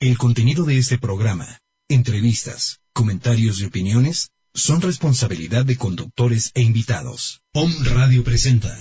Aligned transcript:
El 0.00 0.18
contenido 0.18 0.64
de 0.64 0.78
este 0.78 0.98
programa, 0.98 1.60
entrevistas, 1.88 2.80
comentarios 2.92 3.60
y 3.60 3.66
opiniones 3.66 4.30
son 4.54 4.80
responsabilidad 4.80 5.64
de 5.64 5.76
conductores 5.76 6.50
e 6.54 6.62
invitados. 6.62 7.40
POM 7.52 7.72
Radio 7.84 8.24
presenta. 8.24 8.76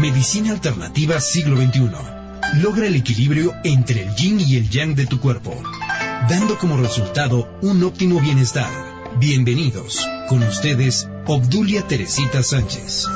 Medicina 0.00 0.52
Alternativa 0.52 1.20
Siglo 1.20 1.56
XXI. 1.56 2.60
Logra 2.62 2.86
el 2.86 2.94
equilibrio 2.94 3.52
entre 3.64 4.02
el 4.02 4.14
yin 4.14 4.40
y 4.40 4.56
el 4.56 4.70
yang 4.70 4.94
de 4.94 5.06
tu 5.06 5.20
cuerpo, 5.20 5.62
dando 6.28 6.56
como 6.58 6.78
resultado 6.78 7.58
un 7.60 7.82
óptimo 7.82 8.18
bienestar. 8.18 8.70
Bienvenidos. 9.18 10.06
Con 10.28 10.42
ustedes, 10.42 11.09
Obdulia 11.26 11.86
Teresita 11.86 12.42
Sánchez. 12.42 13.06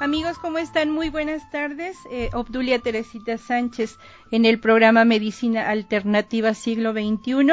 Amigos, 0.00 0.38
¿cómo 0.38 0.58
están? 0.58 0.90
Muy 0.90 1.08
buenas 1.08 1.50
tardes. 1.50 1.96
Eh, 2.10 2.30
Obdulia 2.32 2.78
Teresita 2.78 3.38
Sánchez 3.38 3.96
en 4.30 4.44
el 4.44 4.60
programa 4.60 5.04
Medicina 5.04 5.68
Alternativa 5.68 6.54
Siglo 6.54 6.92
XXI. 6.92 7.52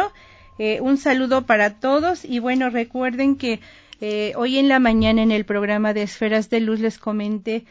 Eh, 0.59 0.81
un 0.81 0.97
saludo 0.97 1.45
para 1.45 1.79
todos 1.79 2.23
y 2.23 2.39
bueno, 2.39 2.69
recuerden 2.69 3.37
que 3.37 3.59
eh, 4.01 4.33
hoy 4.35 4.57
en 4.57 4.67
la 4.67 4.79
mañana 4.79 5.23
en 5.23 5.31
el 5.31 5.45
programa 5.45 5.93
de 5.93 6.03
Esferas 6.03 6.49
de 6.49 6.59
Luz 6.59 6.79
les 6.79 6.99
comenté 6.99 7.65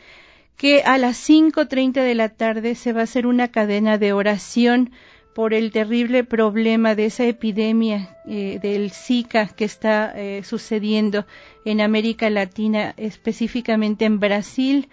que 0.56 0.82
a 0.82 0.98
las 0.98 1.28
5.30 1.28 1.92
de 1.92 2.14
la 2.14 2.30
tarde 2.30 2.74
se 2.74 2.92
va 2.92 3.00
a 3.00 3.04
hacer 3.04 3.26
una 3.26 3.48
cadena 3.48 3.98
de 3.98 4.12
oración 4.12 4.90
por 5.36 5.52
el 5.52 5.70
terrible 5.70 6.24
problema 6.24 6.94
de 6.94 7.04
esa 7.04 7.26
epidemia 7.26 8.16
eh, 8.26 8.58
del 8.62 8.90
Zika 8.90 9.48
que 9.48 9.66
está 9.66 10.14
eh, 10.16 10.42
sucediendo 10.42 11.26
en 11.66 11.82
América 11.82 12.30
Latina, 12.30 12.94
específicamente 12.96 14.06
en 14.06 14.18
Brasil 14.18 14.88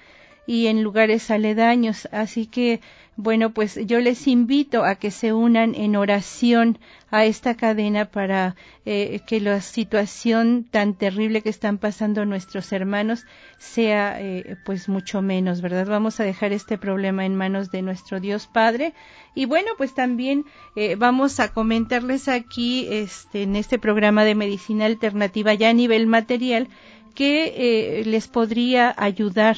y 0.45 0.67
en 0.67 0.83
lugares 0.83 1.31
aledaños. 1.31 2.09
Así 2.11 2.47
que 2.47 2.81
bueno, 3.15 3.53
pues 3.53 3.79
yo 3.85 3.99
les 3.99 4.27
invito 4.27 4.83
a 4.83 4.95
que 4.95 5.11
se 5.11 5.33
unan 5.33 5.75
en 5.75 5.95
oración 5.95 6.79
a 7.11 7.25
esta 7.25 7.55
cadena 7.55 8.05
para 8.05 8.55
eh, 8.85 9.19
que 9.27 9.39
la 9.39 9.61
situación 9.61 10.65
tan 10.69 10.95
terrible 10.95 11.41
que 11.41 11.49
están 11.49 11.77
pasando 11.77 12.25
nuestros 12.25 12.71
hermanos 12.71 13.27
sea 13.59 14.19
eh, 14.19 14.57
pues 14.65 14.89
mucho 14.89 15.21
menos, 15.21 15.61
¿verdad? 15.61 15.85
Vamos 15.85 16.19
a 16.19 16.23
dejar 16.23 16.53
este 16.53 16.79
problema 16.79 17.23
en 17.23 17.35
manos 17.35 17.69
de 17.69 17.83
nuestro 17.83 18.19
Dios 18.19 18.47
Padre 18.47 18.93
y 19.35 19.45
bueno, 19.45 19.71
pues 19.77 19.93
también 19.93 20.45
eh, 20.75 20.95
vamos 20.95 21.39
a 21.39 21.53
comentarles 21.53 22.27
aquí 22.27 22.87
este, 22.89 23.43
en 23.43 23.55
este 23.55 23.77
programa 23.77 24.23
de 24.23 24.33
medicina 24.33 24.85
alternativa 24.85 25.53
ya 25.53 25.69
a 25.69 25.73
nivel 25.73 26.07
material 26.07 26.67
que 27.13 28.01
les 28.07 28.27
podría 28.27 28.91
ayudar 28.97 29.55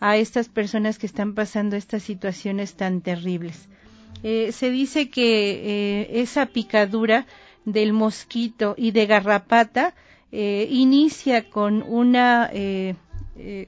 a 0.00 0.16
estas 0.16 0.48
personas 0.48 0.98
que 0.98 1.06
están 1.06 1.34
pasando 1.34 1.76
estas 1.76 2.02
situaciones 2.02 2.74
tan 2.74 3.00
terribles. 3.00 3.68
Eh, 4.22 4.50
se 4.52 4.70
dice 4.70 5.10
que 5.10 5.50
eh, 5.50 6.20
esa 6.20 6.46
picadura 6.46 7.26
del 7.64 7.92
mosquito 7.92 8.74
y 8.76 8.90
de 8.90 9.06
garrapata 9.06 9.94
eh, 10.32 10.66
inicia 10.70 11.48
con 11.48 11.82
una 11.82 12.50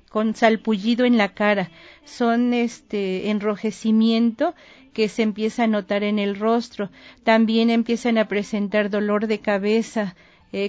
con 0.09 0.35
salpullido 0.35 1.05
en 1.05 1.17
la 1.17 1.33
cara, 1.33 1.71
son 2.05 2.53
este 2.55 3.31
enrojecimiento 3.31 4.57
que 4.93 5.09
se 5.09 5.23
empieza 5.23 5.63
a 5.63 5.69
notar 5.69 6.03
en 6.03 6.19
el 6.19 6.35
rostro, 6.35 6.91
también 7.23 7.71
empiezan 7.71 8.19
a 8.19 8.27
presentar 8.27 8.91
dolor 8.91 9.29
de 9.29 9.39
cabeza, 9.39 10.17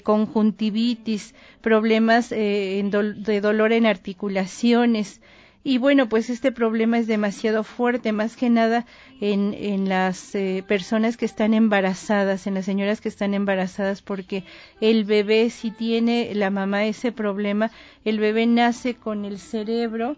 conjuntivitis, 0.04 1.34
problemas 1.62 2.30
de 2.30 3.40
dolor 3.42 3.74
en 3.74 3.88
articulaciones, 3.88 5.20
y 5.64 5.78
bueno, 5.78 6.10
pues 6.10 6.30
este 6.30 6.52
problema 6.52 6.98
es 6.98 7.06
demasiado 7.06 7.64
fuerte, 7.64 8.12
más 8.12 8.36
que 8.36 8.50
nada 8.50 8.86
en, 9.20 9.54
en 9.54 9.88
las 9.88 10.34
eh, 10.34 10.64
personas 10.68 11.18
que 11.18 11.26
están 11.26 11.54
embarazadas, 11.54 12.48
en 12.48 12.56
las 12.56 12.66
señoras 12.66 13.00
que 13.00 13.10
están 13.10 13.36
embarazadas, 13.36 14.02
porque 14.02 14.44
el 14.80 15.06
bebé, 15.06 15.52
si 15.52 15.70
tiene 15.70 16.34
la 16.34 16.50
mamá 16.50 16.86
ese 16.86 17.12
problema, 17.12 17.70
el 18.06 18.20
bebé 18.20 18.48
nace 18.48 18.96
con 18.96 19.24
el 19.24 19.38
cerebro, 19.38 20.16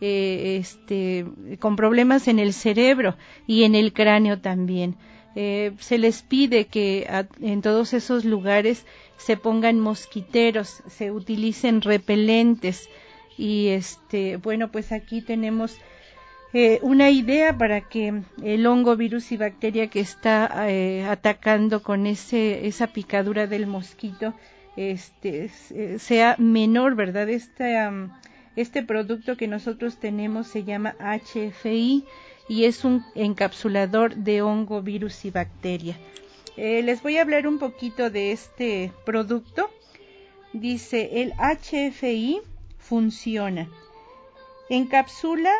eh, 0.00 0.56
este, 0.60 1.26
con 1.58 1.76
problemas 1.76 2.26
en 2.26 2.38
el 2.38 2.54
cerebro 2.54 3.16
y 3.46 3.64
en 3.64 3.74
el 3.74 3.92
cráneo 3.92 4.40
también. 4.40 4.96
Eh, 5.34 5.72
se 5.78 5.98
les 5.98 6.22
pide 6.22 6.68
que 6.68 7.06
en 7.42 7.60
todos 7.60 7.92
esos 7.92 8.24
lugares 8.24 8.86
se 9.18 9.36
pongan 9.36 9.78
mosquiteros, 9.78 10.82
se 10.88 11.10
utilicen 11.10 11.82
repelentes, 11.82 12.88
y 13.38 13.68
este 13.68 14.36
bueno 14.36 14.70
pues 14.70 14.92
aquí 14.92 15.20
tenemos 15.22 15.78
eh, 16.58 16.78
una 16.80 17.10
idea 17.10 17.58
para 17.58 17.82
que 17.82 18.22
el 18.42 18.66
hongo, 18.66 18.96
virus 18.96 19.30
y 19.30 19.36
bacteria 19.36 19.88
que 19.88 20.00
está 20.00 20.70
eh, 20.70 21.04
atacando 21.04 21.82
con 21.82 22.06
ese, 22.06 22.66
esa 22.66 22.86
picadura 22.86 23.46
del 23.46 23.66
mosquito 23.66 24.32
este, 24.74 25.50
eh, 25.70 25.98
sea 25.98 26.36
menor, 26.38 26.94
¿verdad? 26.94 27.28
Este, 27.28 27.76
este 28.56 28.82
producto 28.82 29.36
que 29.36 29.48
nosotros 29.48 29.98
tenemos 29.98 30.46
se 30.46 30.64
llama 30.64 30.96
HFI 30.98 32.04
y 32.48 32.64
es 32.64 32.86
un 32.86 33.04
encapsulador 33.14 34.14
de 34.14 34.40
hongo, 34.40 34.80
virus 34.80 35.26
y 35.26 35.30
bacteria. 35.30 35.98
les 36.56 37.02
voy 37.02 37.18
a 37.18 37.20
hablar 37.20 37.46
un 37.46 37.58
poquito 37.58 38.08
de 38.08 38.32
este 38.32 38.92
producto. 39.04 39.68
Dice 40.54 41.20
el 41.20 41.34
HFI 41.34 42.40
funciona. 42.88 43.68
Encapsula 44.70 45.52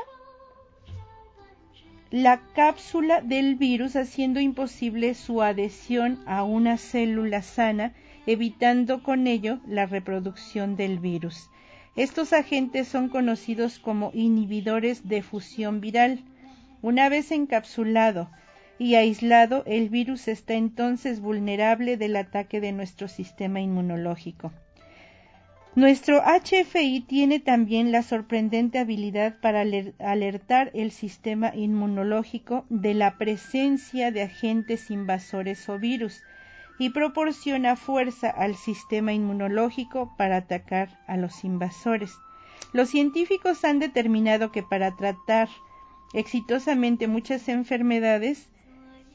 la 2.10 2.41
cápsula 2.54 3.20
del 3.20 3.56
virus 3.56 3.97
haciendo 3.97 4.38
imposible 4.38 5.14
su 5.14 5.42
adhesión 5.42 6.20
a 6.26 6.44
una 6.44 6.78
célula 6.78 7.42
sana, 7.42 7.94
evitando 8.26 9.03
con 9.03 9.26
ello 9.26 9.59
la 9.66 9.86
reproducción 9.86 10.76
del 10.76 11.00
virus. 11.00 11.50
Estos 11.97 12.32
agentes 12.32 12.86
son 12.86 13.09
conocidos 13.09 13.81
como 13.81 14.12
inhibidores 14.15 15.09
de 15.09 15.22
fusión 15.22 15.81
viral. 15.81 16.22
Una 16.81 17.09
vez 17.09 17.32
encapsulado 17.32 18.31
y 18.78 18.94
aislado, 18.94 19.65
el 19.66 19.88
virus 19.88 20.28
está 20.28 20.54
entonces 20.54 21.20
vulnerable 21.20 21.97
del 21.97 22.15
ataque 22.16 22.60
de 22.60 22.72
nuestro 22.72 23.09
sistema 23.09 23.60
inmunológico. 23.60 24.53
Nuestro 25.76 26.22
HFI 26.22 27.03
tiene 27.03 27.38
también 27.38 27.92
la 27.92 28.03
sorprendente 28.03 28.78
habilidad 28.78 29.38
para 29.41 29.60
alertar 29.60 30.70
el 30.72 30.91
sistema 30.91 31.54
inmunológico 31.54 32.64
de 32.70 32.94
la 32.94 33.19
presencia 33.19 34.10
de 34.10 34.22
agentes 34.22 34.91
invasores 34.91 35.69
o 35.69 35.78
virus 35.78 36.22
y 36.78 36.88
proporciona 36.88 37.76
fuerza 37.76 38.30
al 38.30 38.54
sistema 38.54 39.12
inmunológico 39.12 40.15
para 40.16 40.39
atacar 40.39 40.98
a 41.06 41.18
los 41.18 41.45
invasores. 41.45 42.15
Los 42.72 42.89
científicos 42.89 43.62
han 43.62 43.78
determinado 43.78 44.53
que 44.53 44.62
para 44.62 44.97
tratar 44.97 45.51
exitosamente 46.15 47.06
muchas 47.06 47.51
enfermedades, 47.51 48.48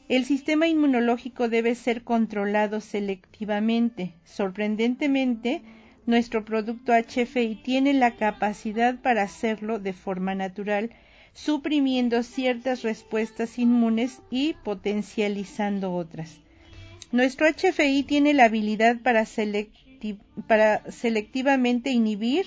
el 0.08 0.24
sistema 0.24 0.68
inmunológico 0.68 1.48
debe 1.48 1.74
ser 1.74 2.04
controlado 2.04 2.80
selectivamente. 2.80 4.14
Sorprendentemente, 4.22 5.62
nuestro 6.06 6.44
producto 6.44 6.92
HFI 6.92 7.60
tiene 7.62 7.94
la 7.94 8.16
capacidad 8.16 8.96
para 9.00 9.22
hacerlo 9.22 9.78
de 9.78 9.92
forma 9.92 10.34
natural, 10.34 10.90
suprimiendo 11.32 12.22
ciertas 12.22 12.82
respuestas 12.82 13.58
inmunes 13.58 14.20
y 14.30 14.54
potencializando 14.64 15.94
otras. 15.94 16.38
Nuestro 17.10 17.46
HFI 17.46 18.02
tiene 18.04 18.34
la 18.34 18.44
habilidad 18.44 18.96
para, 19.02 19.24
para 20.46 20.90
selectivamente 20.90 21.90
inhibir 21.90 22.46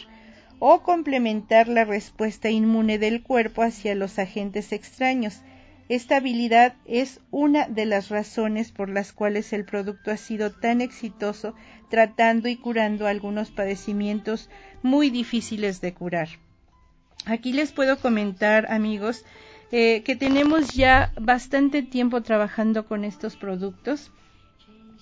o 0.59 0.83
complementar 0.83 1.67
la 1.67 1.85
respuesta 1.85 2.49
inmune 2.49 2.97
del 2.97 3.23
cuerpo 3.23 3.61
hacia 3.61 3.95
los 3.95 4.19
agentes 4.19 4.71
extraños, 4.71 5.41
Esta 5.87 6.17
habilidad 6.17 6.73
es 6.85 7.21
una 7.29 7.67
de 7.67 7.85
las 7.85 8.09
razones 8.09 8.71
por 8.71 8.89
las 8.89 9.13
cuales 9.13 9.53
el 9.53 9.65
producto 9.65 10.09
ha 10.09 10.17
sido 10.17 10.51
tan 10.51 10.81
exitoso 10.81 11.53
tratando 11.89 12.47
y 12.47 12.55
curando 12.57 13.07
algunos 13.07 13.51
padecimientos 13.51 14.49
muy 14.83 15.09
difíciles 15.09 15.81
de 15.81 15.93
curar. 15.93 16.29
Aquí 17.25 17.53
les 17.53 17.71
puedo 17.71 17.97
comentar, 17.97 18.71
amigos, 18.71 19.25
eh, 19.71 20.03
que 20.03 20.15
tenemos 20.15 20.73
ya 20.73 21.11
bastante 21.19 21.81
tiempo 21.81 22.21
trabajando 22.21 22.85
con 22.85 23.03
estos 23.03 23.35
productos. 23.35 24.11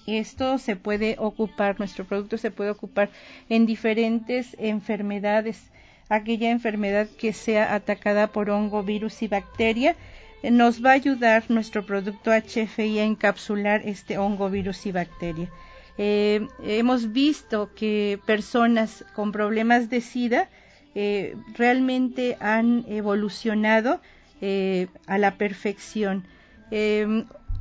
Esto 0.08 0.58
se 0.58 0.76
puede 0.76 1.16
ocupar, 1.20 1.80
nuestro 1.80 2.06
producto 2.06 2.38
se 2.38 2.52
puede 2.52 2.70
ocupar 2.70 3.10
en 3.50 3.66
diferentes 3.66 4.56
enfermedades. 4.60 5.72
Aquella 6.10 6.50
enfermedad 6.50 7.08
que 7.18 7.34
sea 7.34 7.74
atacada 7.74 8.28
por 8.28 8.50
hongo, 8.50 8.84
virus 8.84 9.22
y 9.22 9.28
bacteria, 9.28 9.96
nos 10.44 10.84
va 10.84 10.92
a 10.92 10.94
ayudar 10.94 11.44
nuestro 11.50 11.86
producto 11.86 12.32
HFI 12.32 13.00
a 13.00 13.04
encapsular 13.04 13.82
este 13.86 14.18
hongo, 14.18 14.50
virus 14.50 14.86
y 14.86 14.92
bacteria. 14.92 15.50
Eh, 15.98 16.48
hemos 16.64 17.12
visto 17.12 17.70
que 17.76 18.20
personas 18.26 19.06
con 19.16 19.32
problemas 19.32 19.90
de 19.90 20.02
SIDA 20.02 20.50
eh, 20.96 21.36
realmente 21.56 22.36
han 22.40 22.84
evolucionado 22.88 24.02
eh, 24.42 24.88
a 25.06 25.18
la 25.18 25.38
perfección. 25.38 26.26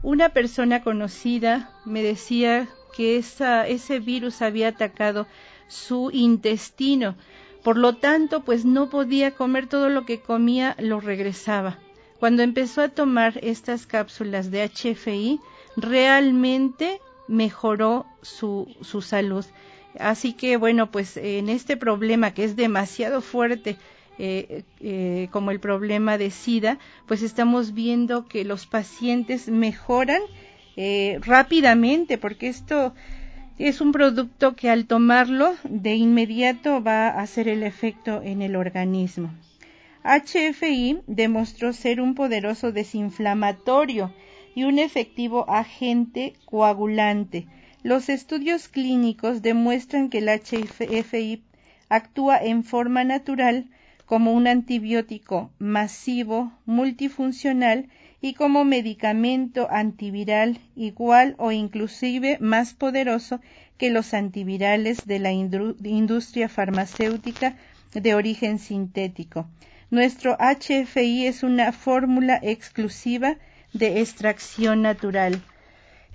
una 0.03 0.31
persona 0.31 0.83
conocida 0.83 1.71
me 1.85 2.03
decía 2.03 2.69
que 2.97 3.19
ese 3.19 3.99
virus 4.01 4.43
había 4.43 4.69
atacado 4.69 5.27
su 5.69 6.11
intestino, 6.13 7.15
por 7.63 7.77
lo 7.77 7.97
tanto, 7.97 8.41
pues 8.41 8.65
no 8.65 8.89
podía 8.91 9.31
comer 9.33 9.69
todo 9.69 9.89
lo 9.89 10.05
que 10.05 10.21
comía, 10.21 10.75
lo 10.79 11.01
regresaba. 11.01 11.79
Cuando 12.19 12.43
empezó 12.43 12.83
a 12.83 12.89
tomar 12.89 13.39
estas 13.43 13.87
cápsulas 13.87 14.51
de 14.51 14.69
HFI, 14.69 15.41
realmente 15.77 17.01
mejoró 17.33 18.07
su, 18.21 18.69
su 18.83 19.03
salud. 19.03 19.45
Así 19.99 20.35
que 20.35 20.57
bueno, 20.57 20.91
pues 20.91 21.17
en 21.17 21.49
este 21.49 21.77
problema 21.77 22.33
que 22.33 22.45
es 22.45 22.57
demasiado 22.57 23.21
fuerte, 23.21 23.77
eh, 24.19 24.63
eh, 24.81 25.29
como 25.31 25.51
el 25.51 25.59
problema 25.59 26.19
de 26.19 26.31
SIDA, 26.31 26.79
pues 27.07 27.23
estamos 27.23 27.73
viendo 27.73 28.27
que 28.27 28.45
los 28.45 28.67
pacientes 28.67 29.49
mejoran 29.49 30.21
eh, 30.77 31.19
rápidamente, 31.23 32.19
porque 32.19 32.49
esto 32.49 32.95
es 33.59 33.81
un 33.81 33.93
producto 33.93 34.55
que 34.55 34.69
al 34.69 34.87
tomarlo 34.87 35.55
de 35.65 35.95
inmediato 35.95 36.83
va 36.83 37.09
a 37.09 37.23
hacer 37.23 37.49
el 37.49 37.63
efecto 37.63 38.21
en 38.23 38.43
el 38.43 38.57
organismo. 38.57 39.33
HFI 40.05 41.01
demostró 41.07 41.73
ser 41.73 42.01
un 42.01 42.15
poderoso 42.15 42.73
desinflamatorio 42.73 44.13
y 44.55 44.65
un 44.65 44.79
efectivo 44.79 45.49
agente 45.49 46.35
coagulante. 46.45 47.47
Los 47.83 48.09
estudios 48.09 48.69
clínicos 48.69 49.43
demuestran 49.43 50.09
que 50.09 50.19
el 50.19 50.29
HFI 50.29 51.43
actúa 51.89 52.39
en 52.39 52.63
forma 52.65 53.05
natural 53.05 53.67
como 54.07 54.33
un 54.33 54.47
antibiótico 54.47 55.51
masivo, 55.59 56.53
multifuncional 56.67 57.89
y 58.21 58.35
como 58.35 58.65
medicamento 58.65 59.69
antiviral 59.71 60.61
igual 60.77 61.35
o 61.39 61.51
inclusive 61.51 62.39
más 62.41 62.75
poderoso 62.75 63.41
que 63.79 63.91
los 63.91 64.15
antivirales 64.15 65.07
de 65.07 65.19
la 65.19 65.33
industria 65.33 66.49
farmacéutica 66.49 67.57
de 67.93 68.15
origen 68.15 68.59
sintético. 68.59 69.49
Nuestro 69.91 70.37
HFI 70.39 71.27
es 71.27 71.43
una 71.43 71.73
fórmula 71.73 72.39
exclusiva 72.43 73.37
de 73.73 74.01
extracción 74.01 74.83
natural. 74.83 75.43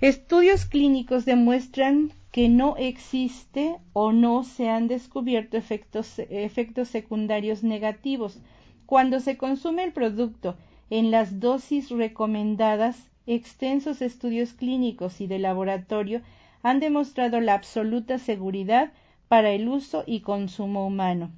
Estudios 0.00 0.64
clínicos 0.64 1.24
demuestran 1.24 2.12
que 2.30 2.48
no 2.48 2.76
existe 2.76 3.76
o 3.92 4.12
no 4.12 4.44
se 4.44 4.68
han 4.68 4.86
descubierto 4.86 5.56
efectos, 5.56 6.88
secundarios 6.88 7.64
negativos. 7.64 8.38
Cuando 8.86 9.20
se 9.20 9.36
consume 9.36 9.84
el 9.84 9.92
producto 9.92 10.56
en 10.90 11.10
las 11.10 11.40
dosis 11.40 11.90
recomendadas, 11.90 12.96
extensos 13.26 14.00
estudios 14.02 14.52
clínicos 14.52 15.20
y 15.20 15.26
de 15.26 15.38
laboratorio 15.38 16.22
han 16.62 16.80
demostrado 16.80 17.40
la 17.40 17.54
absoluta 17.54 18.18
seguridad 18.18 18.92
para 19.28 19.50
el 19.50 19.68
uso 19.68 20.04
y 20.06 20.20
consumo 20.20 20.86
humano. 20.86 21.30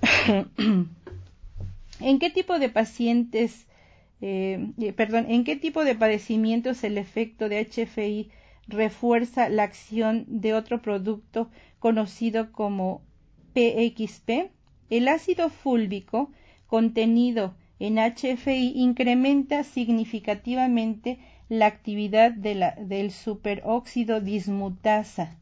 ¿En 2.00 2.18
qué 2.18 2.30
tipo 2.30 2.58
de 2.58 2.70
pacientes, 2.70 3.66
eh, 4.22 4.72
eh, 4.78 4.92
perdón, 4.92 5.26
en 5.28 5.44
qué 5.44 5.56
tipo 5.56 5.84
de 5.84 5.94
padecimientos 5.94 6.84
el 6.84 6.98
efecto 6.98 7.48
de 7.48 7.64
HFI 7.64 8.30
refuerza 8.68 9.48
la 9.48 9.62
acción 9.62 10.24
de 10.28 10.54
otro 10.54 10.82
producto 10.82 11.50
conocido 11.78 12.52
como 12.52 13.02
PXP? 13.54 14.50
El 14.90 15.08
ácido 15.08 15.48
fúlvico 15.48 16.30
contenido 16.66 17.54
en 17.78 17.96
HFI 17.96 18.74
incrementa 18.76 19.64
significativamente 19.64 21.18
la 21.48 21.66
actividad 21.66 22.32
del 22.32 23.10
superóxido 23.10 24.20
dismutasa, 24.20 25.38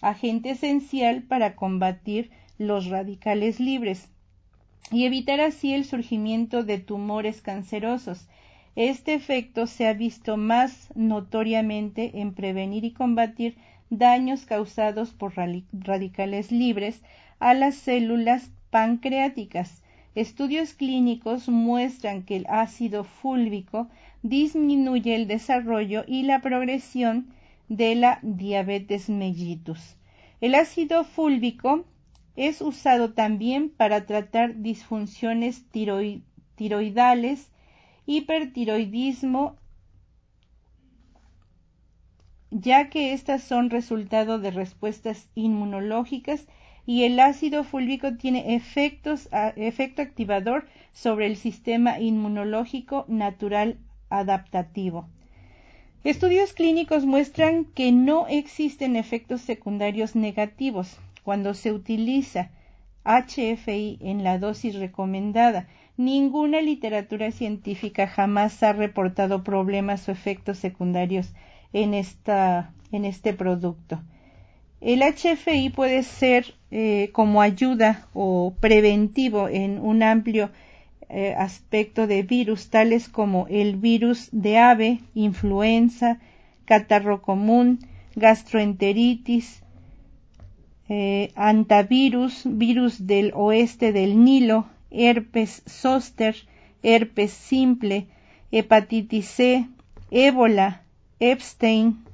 agente 0.00 0.50
esencial 0.50 1.22
para 1.22 1.56
combatir 1.56 2.30
los 2.58 2.86
radicales 2.86 3.58
libres 3.58 4.08
y 4.90 5.04
evitar 5.06 5.40
así 5.40 5.72
el 5.74 5.84
surgimiento 5.84 6.62
de 6.62 6.78
tumores 6.78 7.40
cancerosos. 7.40 8.28
Este 8.76 9.14
efecto 9.14 9.66
se 9.66 9.86
ha 9.86 9.92
visto 9.92 10.36
más 10.36 10.88
notoriamente 10.94 12.20
en 12.20 12.34
prevenir 12.34 12.84
y 12.84 12.92
combatir 12.92 13.56
daños 13.90 14.46
causados 14.46 15.12
por 15.12 15.34
radicales 15.36 16.50
libres 16.50 17.02
a 17.38 17.54
las 17.54 17.76
células 17.76 18.50
pancreáticas. 18.70 19.82
Estudios 20.14 20.74
clínicos 20.74 21.48
muestran 21.48 22.22
que 22.22 22.36
el 22.36 22.46
ácido 22.48 23.04
fúlvico 23.04 23.88
disminuye 24.22 25.14
el 25.14 25.26
desarrollo 25.26 26.04
y 26.06 26.22
la 26.22 26.40
progresión 26.40 27.28
de 27.68 27.94
la 27.94 28.18
diabetes 28.22 29.08
mellitus. 29.08 29.96
El 30.40 30.54
ácido 30.54 31.04
fúlvico 31.04 31.84
es 32.36 32.60
usado 32.60 33.12
también 33.12 33.70
para 33.70 34.06
tratar 34.06 34.60
disfunciones 34.60 35.64
tiroidales, 36.56 37.50
hipertiroidismo, 38.06 39.56
ya 42.50 42.88
que 42.90 43.12
estas 43.12 43.42
son 43.42 43.70
resultado 43.70 44.38
de 44.38 44.50
respuestas 44.50 45.28
inmunológicas 45.34 46.46
y 46.86 47.04
el 47.04 47.18
ácido 47.18 47.64
fúlvico 47.64 48.14
tiene 48.16 48.54
efectos, 48.54 49.28
efecto 49.56 50.02
activador 50.02 50.66
sobre 50.92 51.26
el 51.26 51.36
sistema 51.36 51.98
inmunológico 51.98 53.06
natural 53.08 53.78
adaptativo. 54.10 55.08
Estudios 56.04 56.52
clínicos 56.52 57.06
muestran 57.06 57.64
que 57.64 57.90
no 57.90 58.26
existen 58.28 58.96
efectos 58.96 59.40
secundarios 59.40 60.14
negativos, 60.14 60.98
cuando 61.24 61.54
se 61.54 61.72
utiliza 61.72 62.50
HFI 63.04 63.98
en 64.00 64.22
la 64.22 64.38
dosis 64.38 64.76
recomendada. 64.76 65.66
Ninguna 65.96 66.60
literatura 66.60 67.32
científica 67.32 68.06
jamás 68.06 68.62
ha 68.62 68.72
reportado 68.72 69.42
problemas 69.42 70.08
o 70.08 70.12
efectos 70.12 70.58
secundarios 70.58 71.32
en, 71.72 71.94
esta, 71.94 72.72
en 72.92 73.04
este 73.04 73.32
producto. 73.32 74.00
El 74.80 75.02
HFI 75.02 75.70
puede 75.70 76.02
ser 76.02 76.54
eh, 76.70 77.10
como 77.12 77.40
ayuda 77.40 78.06
o 78.12 78.54
preventivo 78.60 79.48
en 79.48 79.78
un 79.80 80.02
amplio 80.02 80.50
eh, 81.08 81.34
aspecto 81.36 82.06
de 82.06 82.22
virus, 82.22 82.70
tales 82.70 83.08
como 83.08 83.46
el 83.48 83.76
virus 83.76 84.28
de 84.32 84.58
ave, 84.58 85.00
influenza, 85.14 86.18
catarro 86.64 87.22
común, 87.22 87.78
gastroenteritis, 88.14 89.63
eh, 90.88 91.32
antivirus, 91.34 92.42
virus 92.44 93.06
del 93.06 93.32
oeste 93.34 93.92
del 93.92 94.22
Nilo, 94.22 94.66
herpes 94.90 95.62
zoster, 95.68 96.36
herpes 96.82 97.32
simple, 97.32 98.06
hepatitis 98.50 99.26
C, 99.26 99.66
ébola, 100.10 100.82
Epstein, 101.20 102.04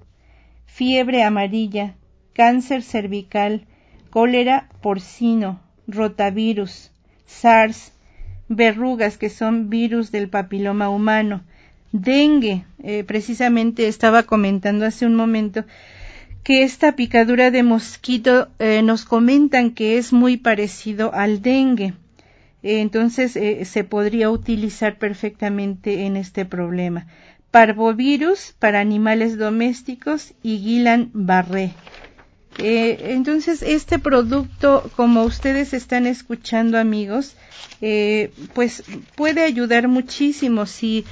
fiebre 0.67 1.23
amarilla, 1.23 1.95
cáncer 2.33 2.83
cervical, 2.83 3.67
cólera 4.11 4.69
porcino, 4.81 5.61
rotavirus, 5.87 6.93
SARS, 7.27 7.93
verrugas 8.49 9.19
que 9.19 9.31
son 9.31 9.69
virus 9.69 10.11
del 10.11 10.29
papiloma 10.29 10.89
humano, 10.89 11.43
dengue, 11.93 12.65
eh, 12.83 13.05
precisamente 13.05 13.89
estaba 13.89 14.23
comentando 14.23 14.87
hace 14.87 15.07
un 15.07 15.17
momento 15.17 15.65
que 16.43 16.63
esta 16.63 16.93
picadura 16.93 17.51
de 17.51 17.63
mosquito 17.63 18.49
eh, 18.59 18.83
nos 18.83 19.05
comentan 19.05 19.73
que 19.73 19.99
es 19.99 20.13
muy 20.13 20.37
parecido 20.37 21.13
al 21.15 21.43
dengue. 21.43 21.95
entonces 22.63 23.37
eh, 23.37 23.65
se 23.65 23.85
podría 23.85 24.31
utilizar 24.31 24.99
perfectamente 24.99 26.07
en 26.07 26.17
este 26.17 26.45
problema. 26.45 27.07
Parvovirus 27.51 28.55
para 28.59 28.81
animales 28.81 29.37
domésticos 29.37 30.35
y 30.43 30.59
Guillain-Barré. 30.59 31.73
Eh, 32.59 32.99
entonces, 33.15 33.63
este 33.63 33.99
producto, 33.99 34.91
como 34.95 35.25
ustedes 35.25 35.73
están 35.73 36.07
escuchando, 36.07 36.79
amigos, 36.79 37.35
pues 38.55 38.85
puede 39.17 39.43
ayudar 39.43 39.89
muchísimo 39.89 40.67
si 40.67 41.05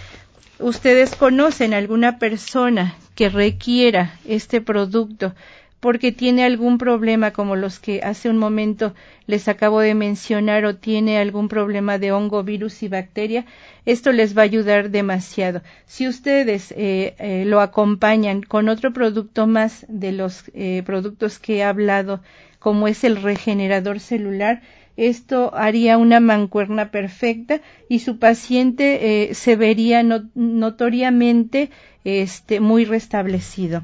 ustedes 0.58 1.16
conocen 1.16 1.74
alguna 1.74 2.18
persona 2.18 2.96
que 3.18 3.28
requiera 3.28 4.14
este 4.24 4.60
producto 4.60 5.34
porque 5.80 6.12
tiene 6.12 6.44
algún 6.44 6.78
problema 6.78 7.32
como 7.32 7.56
los 7.56 7.80
que 7.80 8.00
hace 8.04 8.30
un 8.30 8.38
momento 8.38 8.94
les 9.26 9.48
acabo 9.48 9.80
de 9.80 9.96
mencionar 9.96 10.64
o 10.64 10.76
tiene 10.76 11.18
algún 11.18 11.48
problema 11.48 11.98
de 11.98 12.12
hongo, 12.12 12.44
virus 12.44 12.80
y 12.84 12.88
bacteria, 12.88 13.44
esto 13.86 14.12
les 14.12 14.38
va 14.38 14.42
a 14.42 14.44
ayudar 14.44 14.90
demasiado. 14.90 15.62
Si 15.84 16.06
ustedes 16.06 16.70
eh, 16.76 17.16
eh, 17.18 17.42
lo 17.44 17.60
acompañan 17.60 18.40
con 18.40 18.68
otro 18.68 18.92
producto 18.92 19.48
más 19.48 19.84
de 19.88 20.12
los 20.12 20.44
eh, 20.54 20.84
productos 20.86 21.40
que 21.40 21.56
he 21.56 21.64
hablado, 21.64 22.20
como 22.60 22.86
es 22.86 23.02
el 23.02 23.20
regenerador 23.20 23.98
celular, 23.98 24.62
esto 24.98 25.54
haría 25.54 25.96
una 25.96 26.20
mancuerna 26.20 26.90
perfecta 26.90 27.60
y 27.88 28.00
su 28.00 28.18
paciente 28.18 29.30
se 29.32 29.56
vería 29.56 30.02
notoriamente 30.02 31.70
este, 32.04 32.60
muy 32.60 32.84
restablecido. 32.84 33.82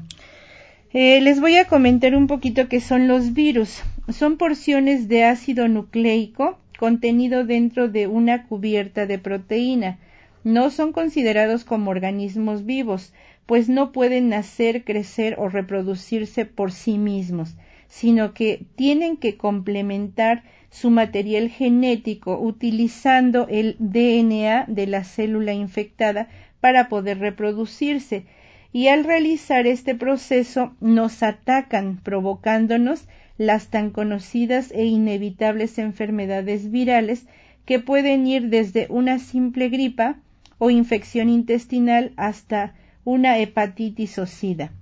Eh, 0.97 1.19
les 1.19 1.41
voy 1.41 1.57
a 1.57 1.65
comentar 1.65 2.15
un 2.15 2.27
poquito 2.27 2.69
qué 2.69 2.79
son 2.79 3.09
los 3.09 3.33
virus. 3.33 3.83
Son 4.09 4.37
porciones 4.37 5.09
de 5.09 5.25
ácido 5.25 5.67
nucleico 5.67 6.57
contenido 6.79 7.45
dentro 7.45 7.89
de 7.89 8.07
una 8.07 8.47
cubierta 8.47 9.05
de 9.05 9.19
proteína. 9.19 9.99
No 10.45 10.69
son 10.69 10.93
considerados 10.93 11.65
como 11.65 11.91
organismos 11.91 12.65
vivos, 12.65 13.11
pues 13.45 13.67
no 13.67 13.91
pueden 13.91 14.29
nacer, 14.29 14.85
crecer 14.85 15.35
o 15.37 15.49
reproducirse 15.49 16.45
por 16.45 16.71
sí 16.71 16.97
mismos, 16.97 17.55
sino 17.95 18.33
que 18.33 18.65
tienen 18.75 19.15
que 19.15 19.37
complementar 19.37 20.43
su 20.69 20.89
material 20.89 21.47
genético 21.47 22.37
utilizando 22.37 23.47
el 23.49 23.77
DNA 23.79 24.65
de 24.67 24.85
la 24.85 25.05
célula 25.05 25.53
infectada 25.53 26.27
para 26.59 26.89
poder 26.89 27.19
reproducirse 27.19 28.25
y 28.73 28.89
al 28.89 29.05
realizar 29.05 29.65
este 29.65 29.95
proceso 29.95 30.75
nos 30.81 31.23
atacan 31.23 32.01
provocándonos 32.03 33.07
las 33.37 33.69
tan 33.69 33.91
conocidas 33.91 34.71
e 34.71 34.83
inevitables 34.83 35.77
enfermedades 35.77 36.69
virales 36.71 37.25
que 37.63 37.79
pueden 37.79 38.27
ir 38.27 38.49
desde 38.49 38.87
una 38.89 39.19
simple 39.19 39.69
gripa 39.69 40.17
o 40.57 40.69
infección 40.69 41.29
intestinal 41.29 42.11
hasta 42.17 42.75
una 43.05 43.37
hepatitis 43.37 44.19
o 44.19 44.25
sida. 44.25 44.73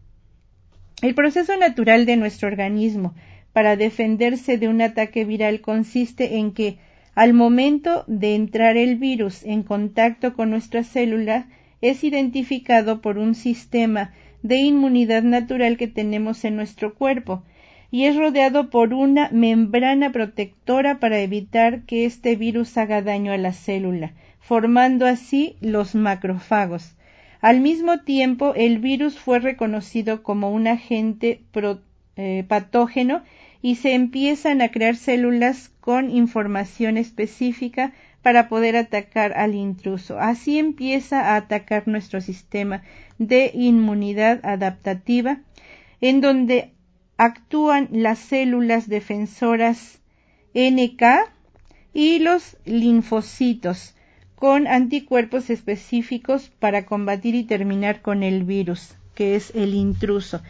El 1.03 1.15
proceso 1.15 1.57
natural 1.57 2.05
de 2.05 2.15
nuestro 2.15 2.47
organismo 2.47 3.13
para 3.51 3.75
defenderse 3.75 4.57
de 4.57 4.69
un 4.69 4.81
ataque 4.81 5.25
viral 5.25 5.59
consiste 5.59 6.37
en 6.37 6.53
que 6.53 6.77
al 7.13 7.33
momento 7.33 8.05
de 8.07 8.35
entrar 8.35 8.77
el 8.77 8.95
virus 8.95 9.43
en 9.43 9.63
contacto 9.63 10.33
con 10.33 10.49
nuestra 10.49 10.85
célula 10.85 11.47
es 11.81 12.05
identificado 12.05 13.01
por 13.01 13.17
un 13.17 13.35
sistema 13.35 14.13
de 14.43 14.55
inmunidad 14.59 15.23
natural 15.23 15.75
que 15.75 15.89
tenemos 15.89 16.45
en 16.45 16.55
nuestro 16.55 16.95
cuerpo 16.95 17.43
y 17.91 18.05
es 18.05 18.15
rodeado 18.15 18.69
por 18.69 18.93
una 18.93 19.27
membrana 19.33 20.13
protectora 20.13 21.01
para 21.01 21.19
evitar 21.19 21.81
que 21.81 22.05
este 22.05 22.37
virus 22.37 22.77
haga 22.77 23.01
daño 23.01 23.33
a 23.33 23.37
la 23.37 23.51
célula, 23.51 24.13
formando 24.39 25.05
así 25.05 25.57
los 25.59 25.95
macrófagos. 25.95 26.95
Al 27.43 27.59
mismo 27.59 27.99
tiempo, 27.99 28.53
el 28.55 28.79
virus 28.79 29.19
fue 29.19 29.39
reconocido 29.39 30.23
como 30.23 30.49
un 30.49 30.65
agente 30.65 31.41
eh, 32.15 32.45
patógeno 32.47 33.21
y 33.61 33.75
se 33.75 33.95
empiezan 33.95 34.61
a 34.61 34.69
crear 34.69 34.95
células 34.95 35.67
con 35.81 36.09
información 36.09 36.95
específica 36.95 37.91
para 38.21 38.47
poder 38.47 38.77
atacar 38.77 39.33
al 39.33 39.55
intruso. 39.55 40.19
Así 40.19 40.57
empieza 40.57 41.19
a 41.19 41.35
atacar 41.35 41.85
nuestro 41.85 42.21
sistema 42.21 42.81
de 43.17 43.51
inmunidad 43.53 44.39
adaptativa, 44.45 45.41
en 45.99 46.21
donde 46.21 46.71
actúan 47.17 47.89
las 47.91 48.19
células 48.19 48.87
defensoras 48.87 49.99
NK 50.53 51.03
y 51.93 52.19
los 52.19 52.55
linfocitos 52.63 53.95
con 54.43 54.67
anticuerpos 54.67 55.49
específicos 55.49 56.51
para 56.59 56.85
combatir 56.85 57.33
y 57.33 57.45
terminar 57.45 58.01
con 58.01 58.23
el 58.23 58.43
virus, 58.43 58.93
que 59.15 59.37
es 59.37 59.55
el 59.55 59.73
intruso. 59.73 60.41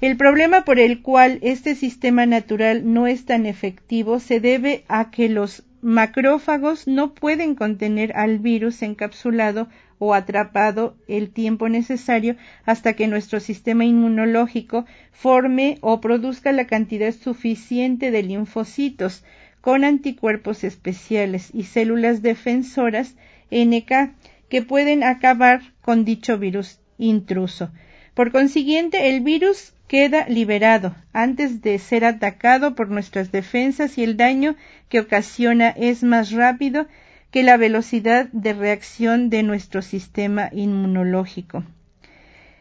El 0.00 0.16
problema 0.16 0.64
por 0.64 0.78
el 0.78 1.02
cual 1.02 1.40
este 1.42 1.74
sistema 1.74 2.26
natural 2.26 2.94
no 2.94 3.08
es 3.08 3.24
tan 3.24 3.46
efectivo 3.46 4.20
se 4.20 4.38
debe 4.38 4.84
a 4.86 5.10
que 5.10 5.28
los 5.28 5.64
macrófagos 5.82 6.86
no 6.86 7.12
pueden 7.12 7.56
contener 7.56 8.16
al 8.16 8.38
virus 8.38 8.82
encapsulado 8.82 9.66
o 9.98 10.14
atrapado 10.14 10.96
el 11.08 11.30
tiempo 11.30 11.68
necesario 11.68 12.36
hasta 12.64 12.92
que 12.92 13.08
nuestro 13.08 13.40
sistema 13.40 13.84
inmunológico 13.84 14.86
forme 15.10 15.78
o 15.80 16.00
produzca 16.00 16.52
la 16.52 16.68
cantidad 16.68 17.12
suficiente 17.12 18.12
de 18.12 18.22
linfocitos 18.22 19.24
con 19.64 19.82
anticuerpos 19.82 20.62
especiales 20.62 21.48
y 21.54 21.62
células 21.62 22.20
defensoras 22.20 23.14
NK 23.50 24.12
que 24.50 24.60
pueden 24.60 25.02
acabar 25.02 25.62
con 25.80 26.04
dicho 26.04 26.36
virus 26.36 26.80
intruso. 26.98 27.70
Por 28.12 28.30
consiguiente, 28.30 29.08
el 29.08 29.22
virus 29.22 29.72
queda 29.88 30.28
liberado 30.28 30.94
antes 31.14 31.62
de 31.62 31.78
ser 31.78 32.04
atacado 32.04 32.74
por 32.74 32.90
nuestras 32.90 33.32
defensas 33.32 33.96
y 33.96 34.04
el 34.04 34.18
daño 34.18 34.54
que 34.90 35.00
ocasiona 35.00 35.70
es 35.70 36.02
más 36.02 36.32
rápido 36.32 36.86
que 37.30 37.42
la 37.42 37.56
velocidad 37.56 38.28
de 38.32 38.52
reacción 38.52 39.30
de 39.30 39.44
nuestro 39.44 39.80
sistema 39.80 40.50
inmunológico. 40.52 41.64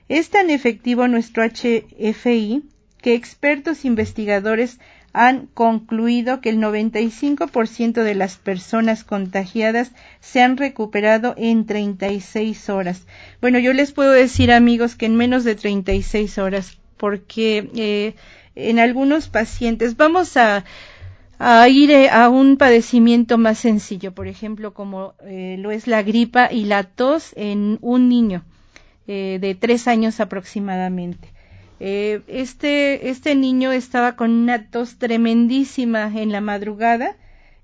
Es 0.08 0.30
tan 0.30 0.50
efectivo 0.50 1.10
nuestro 1.10 1.44
HFI 1.44 2.64
que 3.02 3.14
expertos 3.14 3.84
investigadores 3.84 4.80
han 5.14 5.46
concluido 5.54 6.42
que 6.42 6.50
el 6.50 6.58
95% 6.58 8.04
de 8.04 8.16
las 8.16 8.38
personas 8.38 9.04
contagiadas 9.04 9.92
se 10.20 10.42
han 10.42 10.58
recuperado 10.58 11.36
en 11.38 11.68
36 11.68 12.70
horas. 12.70 13.06
Bueno, 13.40 13.60
yo 13.60 13.74
les 13.74 13.92
puedo 13.92 14.12
decir, 14.12 14.52
amigos, 14.52 14.96
que 14.96 15.06
en 15.06 15.16
menos 15.16 15.44
de 15.44 15.56
36 15.56 16.40
horas 16.40 16.80
porque 16.98 17.70
eh, 17.76 18.16
en 18.56 18.80
algunos 18.80 19.28
pacientes 19.30 19.98
vamos 19.98 20.36
a, 20.36 20.64
ir 21.70 21.92
eh, 21.92 22.10
a 22.10 22.30
un 22.30 22.58
padecimiento 22.58 23.38
más 23.38 23.60
sencillo, 23.60 24.14
por 24.14 24.28
ejemplo, 24.28 24.74
como 24.74 25.14
eh, 25.26 25.58
lo 25.60 25.72
es 25.72 25.86
la 25.86 26.02
gripa 26.02 26.52
y 26.52 26.66
la 26.66 26.84
tos 26.84 27.34
en 27.36 27.78
un 27.82 28.10
niño 28.10 28.44
de 29.06 29.58
tres 29.60 29.90
años 29.90 30.22
aproximadamente. 30.22 31.33
Este, 31.86 33.10
este 33.10 33.36
niño 33.36 33.72
estaba 33.72 34.16
con 34.16 34.32
una 34.32 34.70
tos 34.70 34.98
tremendísima 34.98 36.12
en 36.16 36.32
la 36.32 36.40
madrugada 36.40 37.18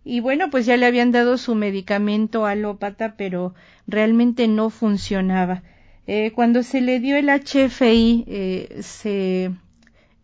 y 0.04 0.22
bueno, 0.22 0.50
pues 0.50 0.66
ya 0.66 0.78
le 0.78 0.86
habían 0.86 1.12
dado 1.12 1.38
su 1.38 1.56
medicamento 1.56 2.46
alópata, 2.46 3.16
pero 3.18 3.54
realmente 3.88 4.48
no 4.48 4.70
funcionaba. 4.70 5.62
Eh, 6.08 6.32
cuando 6.32 6.64
se 6.64 6.82
le 6.82 7.00
dio 7.00 7.18
el 7.18 7.30
HFI, 7.30 8.26
eh, 8.28 8.80
se, 8.82 9.52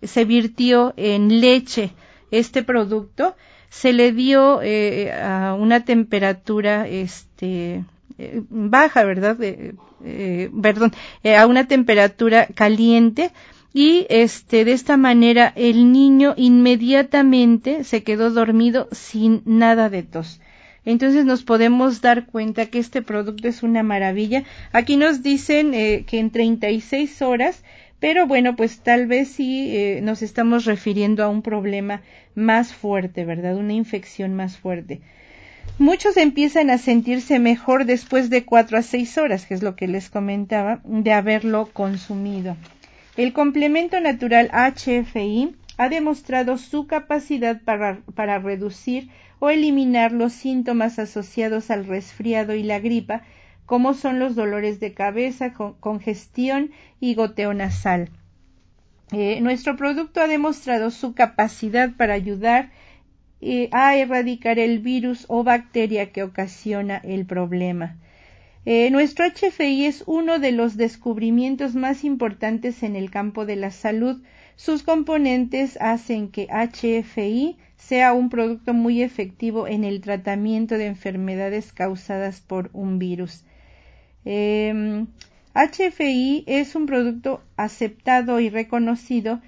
se 0.01 0.25
virtió 0.25 0.93
en 0.97 1.39
leche 1.41 1.91
este 2.31 2.63
producto, 2.63 3.35
se 3.69 3.93
le 3.93 4.11
dio 4.11 4.61
eh, 4.63 5.11
a 5.13 5.53
una 5.53 5.85
temperatura 5.85 6.87
este, 6.87 7.83
baja, 8.49 9.03
¿verdad? 9.03 9.37
perdón, 10.61 10.93
a 11.37 11.45
una 11.45 11.67
temperatura 11.67 12.47
caliente 12.55 13.31
y 13.75 14.07
este 14.09 14.63
de 14.63 14.71
esta 14.71 14.95
manera 14.95 15.51
el 15.55 15.91
niño 15.91 16.33
inmediatamente 16.37 17.83
se 17.83 18.03
quedó 18.03 18.31
dormido 18.31 18.87
sin 18.93 19.41
nada 19.45 19.89
de 19.89 20.01
tos 20.01 20.39
entonces 20.85 21.25
nos 21.25 21.43
podemos 21.43 21.99
dar 22.01 22.27
cuenta 22.27 22.67
que 22.67 22.79
este 22.79 23.01
producto 23.01 23.47
es 23.47 23.63
una 23.63 23.81
maravilla. 23.81 24.43
Aquí 24.71 24.97
nos 24.97 25.23
dicen 25.23 25.73
eh, 25.73 26.05
que 26.07 26.19
en 26.19 26.29
36 26.29 27.23
horas, 27.23 27.63
pero 27.99 28.27
bueno, 28.27 28.55
pues 28.55 28.79
tal 28.79 29.07
vez 29.07 29.29
sí 29.29 29.75
eh, 29.75 29.99
nos 30.03 30.21
estamos 30.21 30.65
refiriendo 30.65 31.23
a 31.23 31.27
un 31.27 31.41
problema 31.41 32.01
más 32.35 32.71
fuerte, 32.71 33.25
¿verdad? 33.25 33.57
Una 33.57 33.73
infección 33.73 34.35
más 34.35 34.57
fuerte. 34.57 35.01
Muchos 35.79 36.17
empiezan 36.17 36.69
a 36.69 36.77
sentirse 36.77 37.39
mejor 37.39 37.85
después 37.85 38.29
de 38.29 38.45
cuatro 38.45 38.77
a 38.77 38.83
seis 38.83 39.17
horas, 39.17 39.47
que 39.47 39.55
es 39.55 39.63
lo 39.63 39.75
que 39.75 39.87
les 39.87 40.11
comentaba, 40.11 40.81
de 40.83 41.11
haberlo 41.11 41.67
consumido. 41.73 42.55
El 43.17 43.31
complemento 43.31 43.99
natural 44.01 44.51
HFI 44.51 45.55
ha 45.77 45.89
demostrado 45.89 46.57
su 46.57 46.85
capacidad 46.85 47.61
para, 47.61 48.01
para 48.13 48.39
reducir 48.39 49.09
o 49.39 49.49
eliminar 49.49 50.11
los 50.11 50.33
síntomas 50.33 50.99
asociados 50.99 51.71
al 51.71 51.85
resfriado 51.85 52.55
y 52.55 52.63
la 52.63 52.79
gripa, 52.79 53.21
como 53.65 53.93
son 53.93 54.19
los 54.19 54.35
dolores 54.35 54.79
de 54.79 54.93
cabeza, 54.93 55.53
congestión 55.53 56.71
y 56.99 57.15
goteo 57.15 57.53
nasal. 57.53 58.09
Eh, 59.11 59.39
nuestro 59.39 59.77
producto 59.77 60.19
ha 60.19 60.27
demostrado 60.27 60.91
su 60.91 61.13
capacidad 61.13 61.91
para 61.95 62.15
ayudar 62.15 62.71
eh, 63.39 63.69
a 63.71 63.95
erradicar 63.95 64.59
el 64.59 64.79
virus 64.79 65.25
o 65.29 65.43
bacteria 65.43 66.11
que 66.11 66.23
ocasiona 66.23 66.97
el 66.97 67.25
problema. 67.25 67.95
Eh, 68.67 68.89
nuestro 68.89 69.25
HFI 69.25 69.85
es 69.85 70.03
uno 70.07 70.39
de 70.39 70.51
los 70.51 70.75
descubrimientos 70.75 71.75
más 71.75 72.03
importantes 72.03 72.81
en 72.81 72.95
el 72.95 73.11
campo 73.11 73.45
de 73.45 73.55
la 73.55 73.69
salud. 73.69 74.23
Sus 74.55 74.81
componentes 74.81 75.77
hacen 75.79 76.29
que 76.29 76.47
HFI 76.47 77.57
sea 77.77 78.13
un 78.13 78.29
producto 78.29 78.73
muy 78.73 79.03
efectivo 79.03 79.67
en 79.67 79.83
el 79.83 80.01
tratamiento 80.01 80.79
de 80.79 80.87
enfermedades 80.87 81.73
causadas 81.73 82.41
por 82.41 82.71
un 82.73 82.97
virus. 82.97 83.43
HFI 84.23 85.13
em, 85.53 86.43
es 86.47 86.75
un 86.75 86.87
producto 86.87 87.43
aceptado 87.57 88.39
y 88.39 88.49
reconocido 88.49 89.41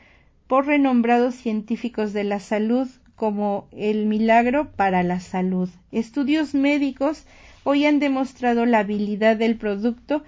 por 0.46 0.68
renombrados 0.68 1.34
científicos 1.34 2.14
de 2.14 2.24
la 2.24 2.40
salud 2.40 2.88
como 3.16 3.68
el 3.72 4.06
milagro 4.06 4.72
para 4.74 5.02
la 5.02 5.20
salud. 5.20 5.70
Estudios 5.92 6.54
médicos 6.54 7.26
hoy 7.70 7.86
han 7.86 8.00
demostrado 8.00 8.66
la 8.66 8.80
habilidad 8.80 9.36
del 9.36 9.58
producto 9.58 10.24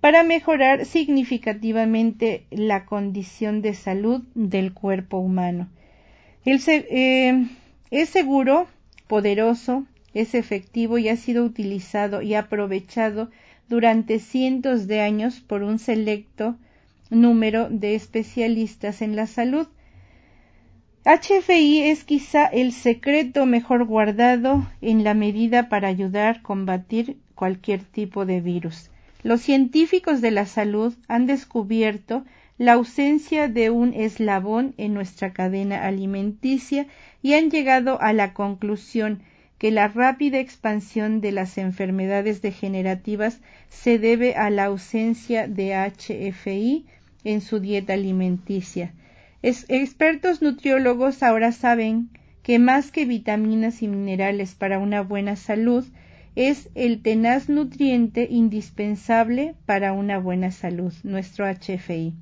para 0.00 0.22
mejorar 0.22 0.86
significativamente 0.86 2.46
la 2.50 2.86
condición 2.86 3.60
de 3.60 3.74
salud 3.74 4.22
del 4.34 4.72
cuerpo 4.72 5.18
humano. 5.18 5.68
Eh, 6.46 7.46
es 7.90 8.08
seguro, 8.08 8.68
poderoso, 9.06 9.84
es 10.14 10.34
efectivo 10.34 10.96
y 10.96 11.10
ha 11.10 11.16
sido 11.16 11.44
utilizado 11.44 12.22
y 12.22 12.32
aprovechado 12.32 13.28
durante 13.68 14.18
cientos 14.18 14.86
de 14.86 15.02
años 15.02 15.40
por 15.40 15.62
un 15.62 15.78
selecto 15.78 16.56
número 17.10 17.68
de 17.68 17.96
especialistas 17.96 19.02
en 19.02 19.14
la 19.14 19.26
salud. 19.26 19.66
HFI 21.04 21.82
es 21.90 22.04
quizá 22.04 22.46
el 22.46 22.72
secreto 22.72 23.46
mejor 23.46 23.84
guardado 23.84 24.66
en 24.82 25.04
la 25.04 25.14
medida 25.14 25.68
para 25.68 25.88
ayudar 25.88 26.36
a 26.36 26.42
combatir 26.42 27.16
cualquier 27.34 27.82
tipo 27.82 28.26
de 28.26 28.40
virus. 28.40 28.90
Los 29.22 29.40
científicos 29.40 30.20
de 30.20 30.32
la 30.32 30.44
salud 30.44 30.94
han 31.06 31.26
descubierto 31.26 32.24
la 32.58 32.72
ausencia 32.72 33.46
de 33.46 33.70
un 33.70 33.94
eslabón 33.94 34.74
en 34.76 34.92
nuestra 34.92 35.32
cadena 35.32 35.86
alimenticia 35.86 36.88
y 37.22 37.34
han 37.34 37.50
llegado 37.50 38.00
a 38.02 38.12
la 38.12 38.34
conclusión 38.34 39.22
que 39.58 39.70
la 39.70 39.88
rápida 39.88 40.40
expansión 40.40 41.20
de 41.20 41.32
las 41.32 41.58
enfermedades 41.58 42.42
degenerativas 42.42 43.40
se 43.68 43.98
debe 43.98 44.34
a 44.34 44.50
la 44.50 44.64
ausencia 44.64 45.46
de 45.46 45.74
HFI 45.74 46.86
en 47.24 47.40
su 47.40 47.60
dieta 47.60 47.92
alimenticia. 47.92 48.92
Expertos 49.42 50.42
nutriólogos 50.42 51.22
ahora 51.22 51.52
saben 51.52 52.10
que 52.42 52.58
más 52.58 52.90
que 52.90 53.04
vitaminas 53.04 53.82
y 53.82 53.88
minerales 53.88 54.54
para 54.54 54.78
una 54.78 55.02
buena 55.02 55.36
salud, 55.36 55.84
es 56.34 56.70
el 56.74 57.02
tenaz 57.02 57.48
nutriente 57.48 58.28
indispensable 58.30 59.54
para 59.66 59.92
una 59.92 60.18
buena 60.18 60.50
salud, 60.50 60.94
nuestro 61.02 61.44
HFI. 61.46 62.14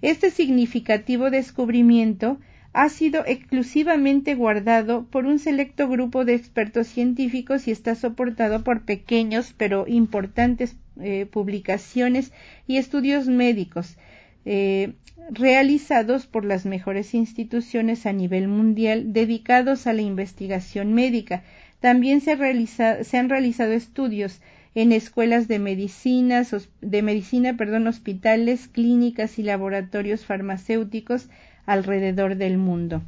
Este 0.00 0.30
significativo 0.30 1.30
descubrimiento 1.30 2.38
ha 2.72 2.88
sido 2.88 3.24
exclusivamente 3.26 4.34
guardado 4.34 5.04
por 5.04 5.26
un 5.26 5.38
selecto 5.38 5.88
grupo 5.88 6.24
de 6.24 6.34
expertos 6.34 6.86
científicos 6.86 7.68
y 7.68 7.70
está 7.70 7.94
soportado 7.94 8.64
por 8.64 8.84
pequeños 8.84 9.54
pero 9.56 9.86
importantes 9.86 10.76
eh, 11.00 11.26
publicaciones 11.26 12.32
y 12.66 12.78
estudios 12.78 13.28
médicos 13.28 13.96
eh, 14.44 14.94
realizados 15.30 16.26
por 16.26 16.44
las 16.44 16.66
mejores 16.66 17.14
instituciones 17.14 18.06
a 18.06 18.12
nivel 18.12 18.48
mundial 18.48 19.12
dedicados 19.12 19.86
a 19.86 19.92
la 19.92 20.02
investigación 20.02 20.92
médica. 20.94 21.42
También 21.80 22.20
se, 22.20 22.32
han 22.32 23.28
realizado 23.28 23.72
estudios 23.72 24.40
en 24.74 24.92
escuelas 24.92 25.48
de 25.48 25.58
medicina, 25.58 26.42
de 26.80 27.02
medicina, 27.02 27.56
hospitales, 27.86 28.68
clínicas 28.68 29.38
y 29.38 29.42
laboratorios 29.42 30.24
farmacéuticos 30.24 31.28
alrededor 31.66 32.36
del 32.36 32.58
mundo. 32.58 33.02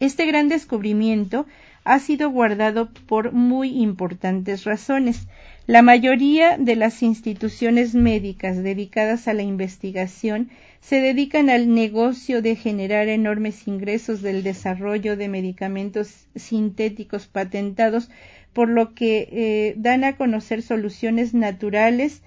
Este 0.00 0.26
gran 0.26 0.48
descubrimiento 0.48 1.46
ha 1.84 1.98
sido 1.98 2.30
guardado 2.30 2.90
por 3.06 3.32
muy 3.32 3.82
importantes 3.82 4.64
razones. 4.64 5.28
La 5.70 5.82
mayoría 5.82 6.58
de 6.58 6.74
las 6.74 7.00
instituciones 7.00 7.94
médicas 7.94 8.60
dedicadas 8.60 9.28
a 9.28 9.34
la 9.34 9.42
investigación 9.42 10.50
se 10.80 10.96
dedican 11.00 11.48
al 11.48 11.72
negocio 11.72 12.42
de 12.42 12.56
generar 12.56 13.06
enormes 13.06 13.68
ingresos 13.68 14.20
del 14.20 14.42
desarrollo 14.42 15.16
de 15.16 15.28
medicamentos 15.28 16.26
sintéticos 16.34 17.28
patentados, 17.28 18.10
por 18.52 18.68
lo 18.68 18.96
que 18.96 19.28
eh, 19.30 19.74
dan 19.76 20.02
a 20.02 20.16
conocer 20.16 20.62
soluciones 20.62 21.34
naturales 21.34 22.22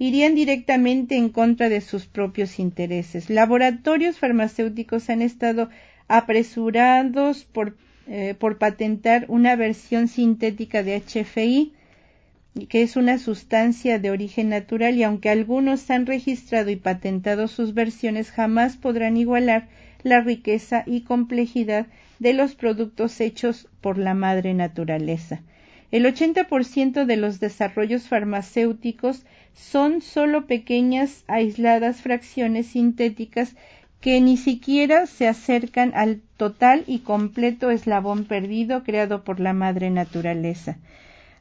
irían 0.00 0.34
directamente 0.34 1.14
en 1.14 1.28
contra 1.28 1.68
de 1.68 1.80
sus 1.82 2.06
propios 2.06 2.58
intereses. 2.58 3.30
Laboratorios 3.30 4.18
farmacéuticos 4.18 5.08
han 5.08 5.22
estado 5.22 5.70
apresurados 6.08 7.44
por, 7.44 7.76
eh, 8.08 8.34
por 8.36 8.58
patentar 8.58 9.24
una 9.28 9.54
versión 9.54 10.08
sintética 10.08 10.82
de 10.82 10.96
HFI, 10.96 11.74
que 12.66 12.82
es 12.82 12.96
una 12.96 13.18
sustancia 13.18 13.98
de 13.98 14.10
origen 14.10 14.48
natural 14.48 14.96
y 14.96 15.02
aunque 15.02 15.30
algunos 15.30 15.90
han 15.90 16.06
registrado 16.06 16.70
y 16.70 16.76
patentado 16.76 17.48
sus 17.48 17.74
versiones, 17.74 18.30
jamás 18.30 18.76
podrán 18.76 19.16
igualar 19.16 19.68
la 20.02 20.20
riqueza 20.20 20.82
y 20.86 21.02
complejidad 21.02 21.86
de 22.18 22.32
los 22.32 22.54
productos 22.54 23.20
hechos 23.20 23.68
por 23.80 23.98
la 23.98 24.14
madre 24.14 24.54
naturaleza. 24.54 25.42
El 25.90 26.04
80% 26.04 27.06
de 27.06 27.16
los 27.16 27.40
desarrollos 27.40 28.08
farmacéuticos 28.08 29.24
son 29.54 30.02
solo 30.02 30.46
pequeñas 30.46 31.24
aisladas 31.26 32.02
fracciones 32.02 32.68
sintéticas 32.68 33.54
que 34.00 34.20
ni 34.20 34.36
siquiera 34.36 35.06
se 35.06 35.26
acercan 35.26 35.92
al 35.94 36.20
total 36.36 36.84
y 36.86 37.00
completo 37.00 37.70
eslabón 37.70 38.24
perdido 38.24 38.84
creado 38.84 39.24
por 39.24 39.40
la 39.40 39.52
madre 39.52 39.90
naturaleza. 39.90 40.76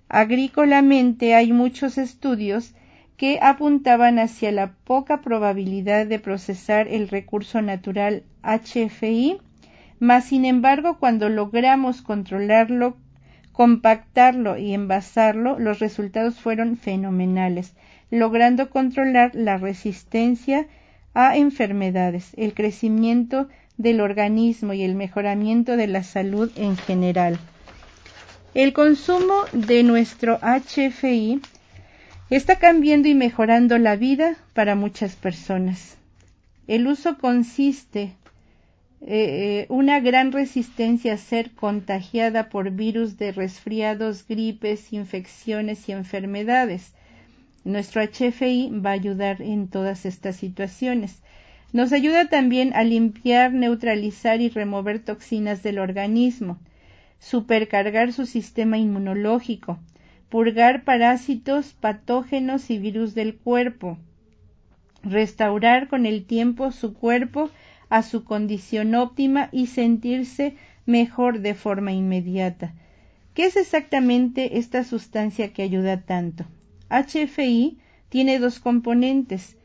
Agrícolamente 0.09 1.35
hay 1.35 1.51
muchos 1.53 1.97
estudios 1.97 2.73
que 3.17 3.39
apuntaban 3.41 4.19
hacia 4.19 4.51
la 4.51 4.73
poca 4.83 5.21
probabilidad 5.21 6.05
de 6.05 6.19
procesar 6.19 6.87
el 6.87 7.07
recurso 7.09 7.61
natural 7.61 8.23
HFI, 8.43 9.37
mas 9.99 10.25
sin 10.25 10.45
embargo 10.45 10.97
cuando 10.99 11.29
logramos 11.29 12.01
controlarlo 12.01 12.95
compactarlo 13.57 14.55
y 14.55 14.75
envasarlo, 14.75 15.57
los 15.57 15.79
resultados 15.79 16.35
fueron 16.35 16.77
fenomenales, 16.77 17.73
logrando 18.11 18.69
controlar 18.69 19.33
la 19.33 19.57
resistencia 19.57 20.67
a 21.15 21.35
enfermedades, 21.37 22.33
el 22.37 22.53
crecimiento 22.53 23.47
del 23.75 23.99
organismo 24.01 24.73
y 24.73 24.83
el 24.83 24.93
mejoramiento 24.93 25.75
de 25.75 25.87
la 25.87 26.03
salud 26.03 26.51
en 26.55 26.77
general. 26.77 27.39
El 28.53 28.73
consumo 28.73 29.35
de 29.53 29.83
nuestro 29.83 30.39
HFI 30.39 31.41
está 32.29 32.57
cambiando 32.57 33.07
y 33.07 33.13
mejorando 33.13 33.77
la 33.77 33.95
vida 33.95 34.37
para 34.53 34.75
muchas 34.75 35.15
personas. 35.15 35.97
El 36.67 36.87
uso 36.87 37.17
consiste 37.17 38.13
eh, 39.01 39.67
una 39.69 39.99
gran 39.99 40.31
resistencia 40.31 41.13
a 41.13 41.17
ser 41.17 41.51
contagiada 41.51 42.49
por 42.49 42.71
virus 42.71 43.17
de 43.17 43.31
resfriados, 43.31 44.25
gripes, 44.27 44.91
infecciones 44.91 45.87
y 45.87 45.91
enfermedades. 45.91 46.93
Nuestro 47.63 48.01
HFI 48.01 48.71
va 48.73 48.91
a 48.91 48.93
ayudar 48.93 49.41
en 49.41 49.67
todas 49.67 50.05
estas 50.05 50.37
situaciones. 50.37 51.21
Nos 51.73 51.91
ayuda 51.91 52.29
también 52.29 52.73
a 52.73 52.83
limpiar, 52.83 53.51
neutralizar 53.51 54.41
y 54.41 54.49
remover 54.49 54.99
toxinas 54.99 55.61
del 55.63 55.79
organismo, 55.79 56.57
supercargar 57.19 58.13
su 58.13 58.25
sistema 58.25 58.77
inmunológico, 58.77 59.79
purgar 60.29 60.83
parásitos, 60.83 61.73
patógenos 61.73 62.69
y 62.69 62.79
virus 62.79 63.15
del 63.15 63.35
cuerpo, 63.35 63.97
restaurar 65.03 65.87
con 65.87 66.05
el 66.05 66.25
tiempo 66.25 66.71
su 66.71 66.93
cuerpo 66.93 67.49
a 67.89 68.03
su 68.03 68.23
condición 68.23 68.95
óptima 68.95 69.49
y 69.51 69.67
sentirse 69.67 70.55
mejor 70.85 71.39
de 71.39 71.53
forma 71.53 71.91
inmediata. 71.91 72.73
¿Qué 73.33 73.45
es 73.45 73.55
exactamente 73.55 74.57
esta 74.57 74.83
sustancia 74.83 75.53
que 75.53 75.61
ayuda 75.61 76.01
tanto? 76.01 76.45
HFI 76.89 77.77
tiene 78.09 78.39
dos 78.39 78.59
componentes. 78.59 79.57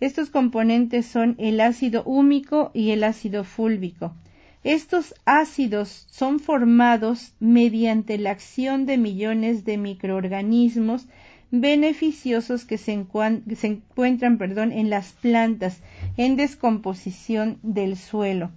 Estos 0.00 0.30
componentes 0.30 1.06
son 1.06 1.36
el 1.38 1.60
ácido 1.60 2.02
húmico 2.04 2.70
y 2.74 2.90
el 2.90 3.04
ácido 3.04 3.44
fúlvico. 3.44 4.14
Estos 4.62 5.14
ácidos 5.24 6.06
son 6.10 6.38
formados 6.38 7.32
mediante 7.40 8.18
la 8.18 8.32
acción 8.32 8.84
de 8.84 8.98
millones 8.98 9.64
de 9.64 9.78
microorganismos 9.78 11.06
beneficiosos 11.50 12.66
que 12.66 12.76
se, 12.76 12.92
encuentran 12.92 14.36
perdón, 14.36 14.72
en 14.72 14.90
las 14.90 15.12
plantas 15.12 15.80
en 16.18 16.36
descomposición 16.36 17.58
del 17.62 17.96
suelo. 17.96 18.50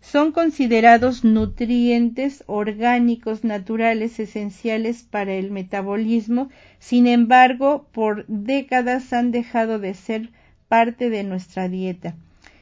Son 0.00 0.32
considerados 0.32 1.24
nutrientes 1.24 2.42
orgánicos 2.46 3.44
naturales 3.44 4.18
esenciales 4.18 5.02
para 5.02 5.34
el 5.34 5.50
metabolismo, 5.50 6.48
sin 6.78 7.06
embargo, 7.06 7.86
por 7.92 8.24
décadas 8.28 9.12
han 9.12 9.30
dejado 9.30 9.78
de 9.78 9.92
ser 9.92 10.30
parte 10.68 11.10
de 11.10 11.22
nuestra 11.22 11.68
dieta. 11.68 12.14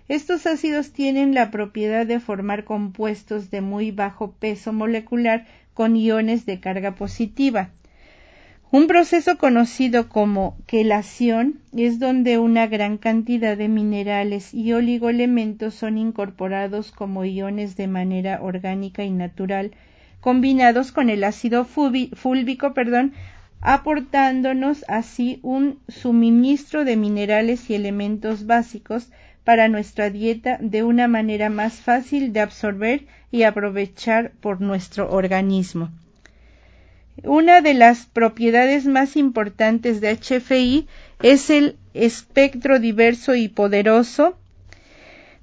Estos 0.09 0.47
ácidos 0.47 0.93
tienen 0.93 1.35
la 1.35 1.51
propiedad 1.51 2.07
de 2.07 2.19
formar 2.19 2.65
compuestos 2.65 3.51
de 3.51 3.61
muy 3.61 3.91
bajo 3.91 4.33
peso 4.33 4.73
molecular 4.73 5.47
con 5.75 5.97
iones 5.97 6.47
de 6.47 6.61
carga 6.61 6.95
positiva. 6.95 7.71
Un 8.71 8.87
proceso 8.87 9.39
conocido 9.39 10.09
como 10.09 10.57
quelación 10.67 11.61
es 11.75 11.99
donde 11.99 12.39
una 12.39 12.67
gran 12.67 12.99
cantidad 12.99 13.57
de 13.57 13.69
minerales 13.69 14.53
y 14.53 14.73
oligoelementos 14.73 15.75
son 15.75 15.97
incorporados 15.97 16.91
como 16.91 17.25
iones 17.25 17.77
de 17.77 17.87
manera 17.87 18.41
orgánica 18.43 19.05
y 19.05 19.11
natural, 19.11 19.73
combinados 20.21 20.91
con 20.91 21.11
el 21.11 21.25
ácido 21.25 21.65
fúlvico, 21.65 22.75
perdón, 22.75 23.13
aportándonos 23.61 24.85
así 24.89 25.39
un 25.43 25.81
suministro 25.89 26.85
de 26.85 26.97
minerales 26.97 27.71
y 27.71 27.75
elementos 27.75 28.47
básicos 28.47 29.11
para 29.49 29.69
nuestra 29.69 30.11
dieta 30.11 30.59
de 30.61 30.83
una 30.83 31.09
manera 31.09 31.49
más 31.49 31.77
fácil 31.77 32.35
de 32.35 32.41
absorber 32.41 33.07
y 33.31 33.45
aprovechar 33.45 34.33
por 34.43 34.61
nuestro 34.61 35.11
organismo. 35.11 35.89
Una 37.25 37.63
de 37.63 37.73
las 37.73 38.05
propiedades 38.05 38.85
más 38.85 39.17
importantes 39.17 40.03
de 40.03 40.15
HFI 40.17 40.87
es 41.23 41.49
el 41.49 41.77
espectro 41.95 42.79
diverso 42.79 43.35
y 43.37 43.49
poderoso 43.49 44.37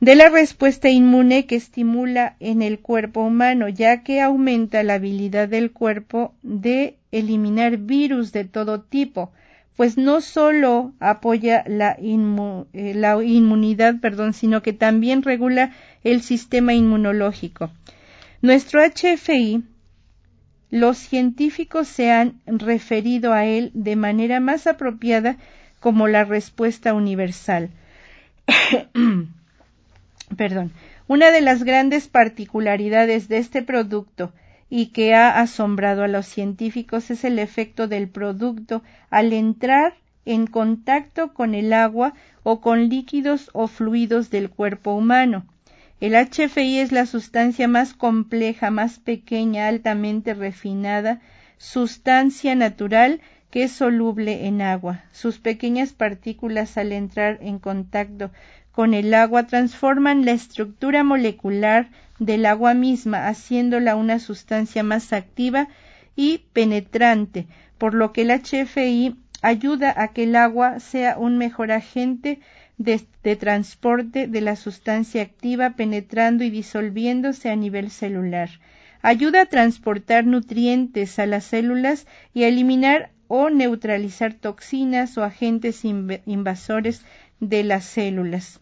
de 0.01 0.13
la 0.13 0.29
respuesta 0.29 0.87
inmune 0.87 1.47
que 1.47 1.55
estimula 1.55 2.35
en 2.39 2.61
el 2.61 2.77
cuerpo 2.77 3.21
humano, 3.21 3.69
ya 3.69 4.03
que 4.03 4.21
aumenta 4.21 4.83
la 4.83 4.93
habilidad 4.93 5.47
del 5.49 5.71
cuerpo 5.71 6.35
de 6.43 6.97
eliminar 7.11 7.77
virus 7.77 8.31
de 8.31 8.45
todo 8.45 8.81
tipo, 8.81 9.31
pues 9.75 9.97
no 9.97 10.21
solo 10.21 10.93
apoya 10.99 11.63
la, 11.67 11.97
eh, 11.99 12.93
la 12.95 13.23
inmunidad, 13.23 13.95
perdón, 13.99 14.33
sino 14.33 14.61
que 14.61 14.73
también 14.73 15.21
regula 15.21 15.71
el 16.03 16.21
sistema 16.21 16.73
inmunológico. 16.73 17.71
Nuestro 18.41 18.81
HFI, 18.81 19.63
los 20.69 20.97
científicos 20.97 21.87
se 21.87 22.11
han 22.11 22.39
referido 22.45 23.33
a 23.33 23.45
él 23.45 23.71
de 23.73 23.95
manera 23.95 24.39
más 24.39 24.67
apropiada 24.67 25.37
como 25.79 26.07
la 26.07 26.23
respuesta 26.23 26.93
universal. 26.93 27.69
perdón. 30.37 30.71
Una 31.07 31.31
de 31.31 31.41
las 31.41 31.63
grandes 31.63 32.07
particularidades 32.07 33.27
de 33.27 33.37
este 33.37 33.61
producto 33.61 34.31
y 34.69 34.87
que 34.87 35.13
ha 35.13 35.39
asombrado 35.39 36.03
a 36.03 36.07
los 36.07 36.25
científicos 36.25 37.11
es 37.11 37.23
el 37.23 37.39
efecto 37.39 37.87
del 37.87 38.07
producto 38.07 38.81
al 39.09 39.33
entrar 39.33 39.95
en 40.25 40.47
contacto 40.47 41.33
con 41.33 41.53
el 41.53 41.71
agua 41.71 42.13
o 42.43 42.61
con 42.61 42.89
líquidos 42.89 43.49
o 43.53 43.67
fluidos 43.67 44.29
del 44.29 44.49
cuerpo 44.49 44.93
humano. 44.93 45.45
El 46.01 46.13
HFI 46.13 46.79
es 46.79 46.91
la 46.91 47.05
sustancia 47.05 47.67
más 47.67 47.93
compleja, 47.93 48.69
más 48.69 48.99
pequeña, 48.99 49.67
altamente 49.67 50.33
refinada, 50.33 51.21
sustancia 51.57 52.53
natural 52.55 53.21
que 53.49 53.63
es 53.63 53.71
soluble 53.71 54.47
en 54.47 54.61
agua. 54.61 55.05
Sus 55.13 55.39
pequeñas 55.39 55.93
partículas 55.93 56.77
al 56.77 56.91
entrar 56.91 57.37
en 57.41 57.59
contacto 57.59 58.31
con 58.73 58.93
el 58.93 59.13
agua 59.13 59.47
transforman 59.47 60.25
la 60.25 60.33
estructura 60.33 61.05
molecular 61.05 61.89
del 62.19 62.45
agua 62.45 62.73
misma, 62.73 63.27
haciéndola 63.27 63.95
una 63.95 64.19
sustancia 64.19 64.83
más 64.83 65.13
activa 65.13 65.67
y 66.15 66.39
penetrante, 66.53 67.47
por 67.77 67.93
lo 67.93 68.13
que 68.13 68.21
el 68.21 68.31
HFI 68.31 69.15
ayuda 69.41 69.93
a 69.95 70.09
que 70.09 70.23
el 70.23 70.35
agua 70.35 70.79
sea 70.79 71.17
un 71.17 71.37
mejor 71.37 71.71
agente 71.71 72.39
de, 72.77 72.99
transporte 73.35 74.27
de 74.27 74.41
la 74.41 74.55
sustancia 74.55 75.21
activa 75.21 75.71
penetrando 75.71 76.43
y 76.43 76.49
disolviéndose 76.49 77.49
a 77.49 77.55
nivel 77.55 77.89
celular. 77.91 78.49
Ayuda 79.01 79.41
a 79.41 79.45
transportar 79.45 80.25
nutrientes 80.25 81.19
a 81.19 81.25
las 81.25 81.43
células 81.43 82.07
y 82.33 82.43
a 82.43 82.47
eliminar 82.47 83.11
o 83.27 83.49
neutralizar 83.49 84.33
toxinas 84.33 85.17
o 85.17 85.23
agentes 85.23 85.83
invasores 85.85 87.03
de 87.39 87.63
las 87.63 87.85
células. 87.85 88.61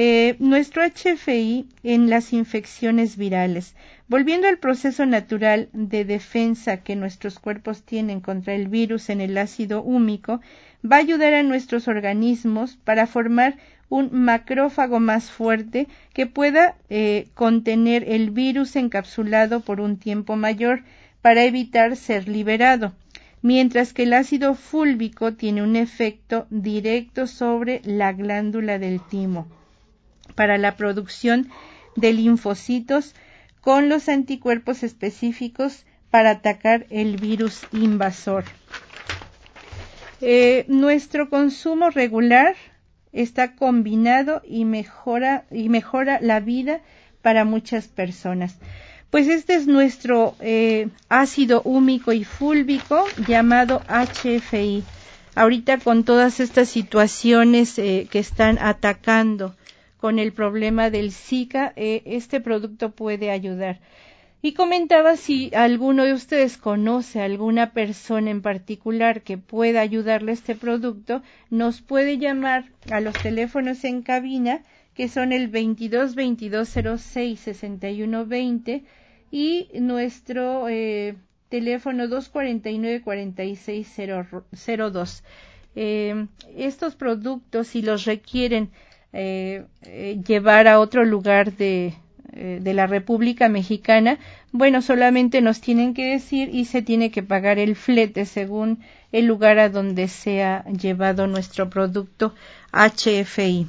Eh, 0.00 0.36
nuestro 0.38 0.84
HFI 0.84 1.66
en 1.82 2.08
las 2.08 2.32
infecciones 2.32 3.16
virales. 3.16 3.74
Volviendo 4.06 4.46
al 4.46 4.58
proceso 4.58 5.06
natural 5.06 5.70
de 5.72 6.04
defensa 6.04 6.84
que 6.84 6.94
nuestros 6.94 7.40
cuerpos 7.40 7.82
tienen 7.82 8.20
contra 8.20 8.54
el 8.54 8.68
virus 8.68 9.10
en 9.10 9.20
el 9.20 9.36
ácido 9.36 9.82
húmico, 9.82 10.40
va 10.84 10.98
a 10.98 11.00
ayudar 11.00 11.34
a 11.34 11.42
nuestros 11.42 11.88
organismos 11.88 12.78
para 12.84 13.08
formar 13.08 13.56
un 13.88 14.10
macrófago 14.12 15.00
más 15.00 15.32
fuerte 15.32 15.88
que 16.14 16.26
pueda 16.26 16.76
eh, 16.90 17.26
contener 17.34 18.04
el 18.06 18.30
virus 18.30 18.76
encapsulado 18.76 19.62
por 19.62 19.80
un 19.80 19.96
tiempo 19.96 20.36
mayor 20.36 20.84
para 21.22 21.42
evitar 21.42 21.96
ser 21.96 22.28
liberado, 22.28 22.94
mientras 23.42 23.92
que 23.92 24.04
el 24.04 24.12
ácido 24.12 24.54
fúlvico 24.54 25.34
tiene 25.34 25.60
un 25.60 25.74
efecto 25.74 26.46
directo 26.50 27.26
sobre 27.26 27.80
la 27.84 28.12
glándula 28.12 28.78
del 28.78 29.00
timo 29.00 29.48
para 30.38 30.56
la 30.56 30.76
producción 30.76 31.50
de 31.96 32.12
linfocitos 32.12 33.16
con 33.60 33.88
los 33.88 34.08
anticuerpos 34.08 34.84
específicos 34.84 35.84
para 36.12 36.30
atacar 36.30 36.86
el 36.90 37.16
virus 37.16 37.62
invasor. 37.72 38.44
Eh, 40.20 40.64
nuestro 40.68 41.28
consumo 41.28 41.90
regular 41.90 42.54
está 43.12 43.56
combinado 43.56 44.40
y 44.46 44.64
mejora, 44.64 45.44
y 45.50 45.68
mejora 45.70 46.20
la 46.20 46.38
vida 46.38 46.82
para 47.20 47.44
muchas 47.44 47.88
personas. 47.88 48.58
Pues 49.10 49.26
este 49.26 49.56
es 49.56 49.66
nuestro 49.66 50.36
eh, 50.38 50.86
ácido 51.08 51.62
húmico 51.64 52.12
y 52.12 52.22
fúlvico 52.22 53.06
llamado 53.26 53.82
HFI. 53.88 54.84
Ahorita 55.34 55.78
con 55.78 56.04
todas 56.04 56.38
estas 56.38 56.68
situaciones 56.68 57.76
eh, 57.80 58.06
que 58.08 58.20
están 58.20 58.56
atacando 58.60 59.56
con 59.98 60.18
el 60.18 60.32
problema 60.32 60.90
del 60.90 61.12
Zika, 61.12 61.72
eh, 61.76 62.02
este 62.06 62.40
producto 62.40 62.92
puede 62.92 63.30
ayudar. 63.30 63.80
Y 64.40 64.52
comentaba 64.52 65.16
si 65.16 65.50
alguno 65.52 66.04
de 66.04 66.12
ustedes 66.12 66.56
conoce 66.56 67.20
a 67.20 67.24
alguna 67.24 67.72
persona 67.72 68.30
en 68.30 68.40
particular 68.40 69.22
que 69.22 69.36
pueda 69.36 69.80
ayudarle 69.80 70.30
a 70.30 70.34
este 70.34 70.54
producto, 70.54 71.22
nos 71.50 71.80
puede 71.80 72.18
llamar 72.18 72.66
a 72.90 73.00
los 73.00 73.14
teléfonos 73.14 73.82
en 73.84 74.02
cabina 74.02 74.62
que 74.94 75.08
son 75.08 75.32
el 75.32 75.48
22 75.48 76.14
22 76.14 76.68
06 77.00 77.40
61 77.40 78.26
20 78.26 78.84
y 79.30 79.68
nuestro 79.74 80.68
eh, 80.68 81.16
teléfono 81.48 82.08
249 82.08 83.02
46 83.02 83.96
02. 84.56 85.24
Eh, 85.76 86.26
estos 86.56 86.96
productos, 86.96 87.68
si 87.68 87.82
los 87.82 88.04
requieren 88.06 88.70
eh, 89.12 89.64
eh, 89.84 90.20
llevar 90.26 90.68
a 90.68 90.80
otro 90.80 91.02
lugar 91.04 91.52
eh, 91.58 91.94
de 92.34 92.74
la 92.74 92.86
República 92.86 93.48
Mexicana, 93.48 94.18
bueno, 94.52 94.82
solamente 94.82 95.40
nos 95.40 95.62
tienen 95.62 95.94
que 95.94 96.04
decir 96.04 96.50
y 96.52 96.66
se 96.66 96.82
tiene 96.82 97.10
que 97.10 97.22
pagar 97.22 97.58
el 97.58 97.74
flete 97.74 98.26
según 98.26 98.80
el 99.10 99.24
lugar 99.24 99.58
a 99.58 99.70
donde 99.70 100.08
sea 100.08 100.64
llevado 100.66 101.26
nuestro 101.26 101.70
producto 101.70 102.34
HFI. 102.72 103.66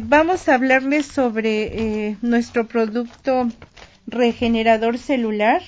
vamos 0.00 0.48
a 0.48 0.54
hablarles 0.54 1.06
sobre 1.06 2.16
nuestro 2.22 2.66
producto 2.66 3.48
regenerador 4.06 4.96
celular 4.96 5.60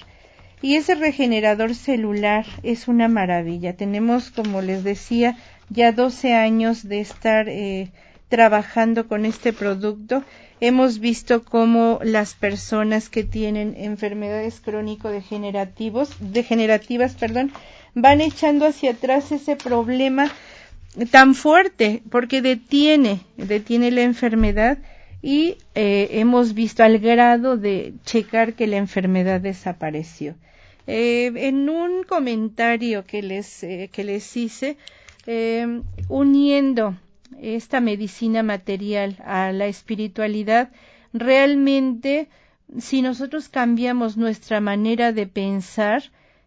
y 0.62 0.76
ese 0.76 0.94
regenerador 0.94 1.74
celular 1.74 2.46
es 2.62 2.88
una 2.88 3.08
maravilla. 3.08 3.76
Tenemos, 3.76 4.30
como 4.30 4.62
les 4.62 4.82
decía, 4.82 5.36
ya 5.68 5.92
12 5.92 6.34
años 6.34 6.88
de 6.88 7.00
estar 7.00 7.48
trabajando 8.28 9.06
con 9.08 9.24
este 9.24 9.52
producto, 9.52 10.24
hemos 10.60 10.98
visto 10.98 11.44
cómo 11.44 12.00
las 12.02 12.34
personas 12.34 13.08
que 13.08 13.24
tienen 13.24 13.74
enfermedades 13.76 14.60
crónico-degenerativos, 14.60 16.10
degenerativas, 16.20 17.14
perdón, 17.14 17.52
van 17.94 18.20
echando 18.20 18.66
hacia 18.66 18.92
atrás 18.92 19.32
ese 19.32 19.56
problema 19.56 20.30
tan 21.10 21.34
fuerte 21.34 22.02
porque 22.10 22.42
detiene, 22.42 23.20
detiene 23.36 23.90
la 23.90 24.02
enfermedad 24.02 24.78
y 25.22 25.58
eh, 25.74 26.08
hemos 26.12 26.54
visto 26.54 26.82
al 26.84 26.98
grado 26.98 27.56
de 27.56 27.94
checar 28.04 28.54
que 28.54 28.66
la 28.66 28.76
enfermedad 28.76 29.40
desapareció. 29.40 30.34
Eh, 30.86 31.32
en 31.34 31.68
un 31.68 32.04
comentario 32.04 33.04
que 33.04 33.22
les, 33.22 33.62
eh, 33.64 33.90
que 33.92 34.04
les 34.04 34.36
hice, 34.36 34.76
uniendo 36.08 36.94
esta 37.40 37.80
medicina 37.80 38.42
material 38.42 39.16
a 39.24 39.52
la 39.52 39.66
espiritualidad, 39.66 40.70
realmente 41.12 42.28
si 42.78 43.02
nosotros 43.02 43.48
cambiamos 43.48 44.16
nuestra 44.16 44.60
manera 44.60 45.12
de 45.12 45.26
pensar, 45.26 46.02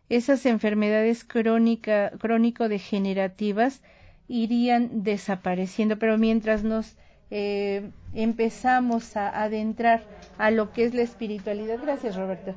esas 0.09 0.45
enfermedades 0.45 1.23
crónica, 1.23 2.11
crónico-degenerativas 2.19 3.81
irían 4.27 5.03
desapareciendo, 5.03 5.97
pero 5.97 6.17
mientras 6.17 6.63
nos 6.63 6.95
eh, 7.31 7.91
empezamos 8.13 9.15
a 9.15 9.43
adentrar 9.43 10.03
a 10.37 10.51
lo 10.51 10.71
que 10.71 10.85
es 10.85 10.93
la 10.93 11.03
espiritualidad, 11.03 11.79
gracias 11.81 12.15
Roberto, 12.15 12.55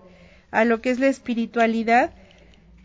a 0.50 0.64
lo 0.64 0.80
que 0.80 0.90
es 0.90 0.98
la 0.98 1.08
espiritualidad, 1.08 2.12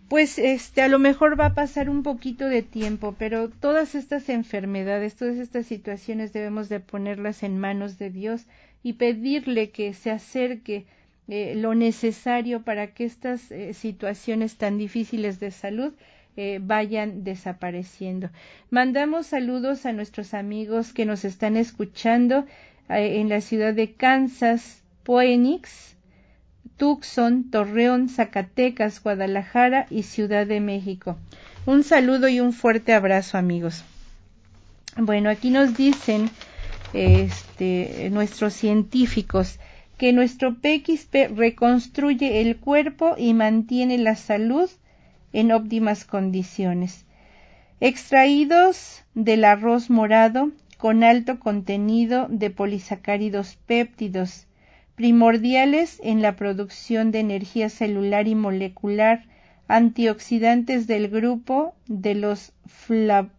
pues 0.09 0.39
este 0.39 0.81
a 0.81 0.87
lo 0.87 0.99
mejor 0.99 1.39
va 1.39 1.47
a 1.47 1.53
pasar 1.53 1.89
un 1.89 2.01
poquito 2.01 2.45
de 2.45 2.61
tiempo, 2.61 3.15
pero 3.17 3.49
todas 3.49 3.93
estas 3.93 4.29
enfermedades, 4.29 5.15
todas 5.15 5.37
estas 5.37 5.65
situaciones 5.65 6.31
debemos 6.31 6.69
de 6.69 6.79
ponerlas 6.79 7.43
en 7.43 7.59
manos 7.59 7.97
de 7.97 8.09
Dios 8.09 8.45
y 8.83 8.93
pedirle 8.93 9.71
que 9.71 9.93
se 9.93 10.11
acerque 10.11 10.85
eh, 11.27 11.55
lo 11.55 11.75
necesario 11.75 12.61
para 12.61 12.93
que 12.93 13.03
estas 13.03 13.51
eh, 13.51 13.73
situaciones 13.73 14.55
tan 14.55 14.77
difíciles 14.77 15.41
de 15.41 15.51
salud 15.51 15.93
eh, 16.37 16.59
vayan 16.61 17.25
desapareciendo. 17.25 18.29
Mandamos 18.69 19.27
saludos 19.27 19.85
a 19.85 19.91
nuestros 19.91 20.33
amigos 20.33 20.93
que 20.93 21.05
nos 21.05 21.25
están 21.25 21.57
escuchando 21.57 22.45
en 22.89 23.27
la 23.27 23.41
ciudad 23.41 23.73
de 23.73 23.91
Kansas, 23.91 24.81
Phoenix, 25.03 25.96
Tucson, 26.77 27.49
Torreón, 27.49 28.07
Zacatecas, 28.07 29.01
Guadalajara 29.01 29.87
y 29.89 30.03
Ciudad 30.03 30.47
de 30.47 30.59
México. 30.59 31.17
Un 31.65 31.83
saludo 31.83 32.29
y 32.29 32.39
un 32.39 32.53
fuerte 32.53 32.93
abrazo, 32.93 33.37
amigos. 33.37 33.83
Bueno, 34.95 35.29
aquí 35.29 35.49
nos 35.49 35.75
dicen 35.75 36.29
este, 36.93 38.09
nuestros 38.11 38.53
científicos 38.53 39.59
que 39.97 40.13
nuestro 40.13 40.55
PXP 40.55 41.35
reconstruye 41.35 42.41
el 42.41 42.57
cuerpo 42.57 43.15
y 43.17 43.33
mantiene 43.33 43.97
la 43.97 44.15
salud 44.15 44.69
en 45.33 45.51
óptimas 45.51 46.05
condiciones. 46.05 47.05
Extraídos 47.79 49.03
del 49.13 49.43
arroz 49.43 49.89
morado 49.89 50.51
con 50.77 51.03
alto 51.03 51.39
contenido 51.39 52.27
de 52.29 52.49
polisacáridos 52.49 53.57
péptidos, 53.65 54.45
primordiales 54.97 56.01
en 56.03 56.23
la 56.23 56.35
producción 56.35 57.11
de 57.11 57.19
energía 57.19 57.69
celular 57.69 58.27
y 58.27 58.33
molecular, 58.33 59.25
antioxidantes 59.67 60.87
del 60.87 61.07
grupo 61.07 61.75
de 61.85 62.15
los 62.15 62.51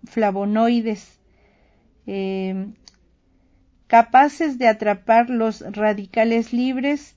flavonoides, 0.07 1.19
eh, 2.07 2.69
capaces 3.89 4.59
de 4.59 4.69
atrapar 4.69 5.31
los 5.31 5.63
radicales 5.73 6.53
libres, 6.53 7.17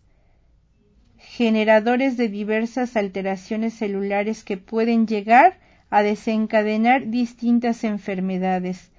generadores 1.18 2.18
de 2.18 2.28
diversas 2.28 2.98
alteraciones 2.98 3.76
celulares 3.76 4.44
que 4.44 4.58
pueden 4.58 5.06
llegar 5.06 5.60
a 5.92 6.02
desencadenar 6.02 7.12
distintas 7.12 7.84
enfermedades. 7.84 8.90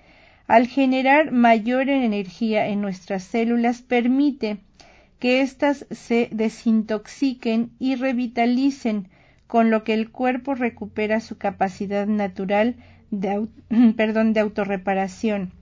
Al 0.46 0.68
generar 0.68 1.32
mayor 1.32 1.88
energía 1.88 2.68
en 2.68 2.80
nuestras 2.80 3.24
células 3.24 3.82
permite 3.82 4.58
que 5.22 5.40
éstas 5.40 5.86
se 5.92 6.28
desintoxiquen 6.32 7.70
y 7.78 7.94
revitalicen, 7.94 9.08
con 9.46 9.70
lo 9.70 9.84
que 9.84 9.94
el 9.94 10.10
cuerpo 10.10 10.56
recupera 10.56 11.20
su 11.20 11.38
capacidad 11.38 12.08
natural 12.08 12.74
de, 13.12 13.46
perdón, 13.96 14.32
de 14.32 14.40
autorreparación. 14.40 15.52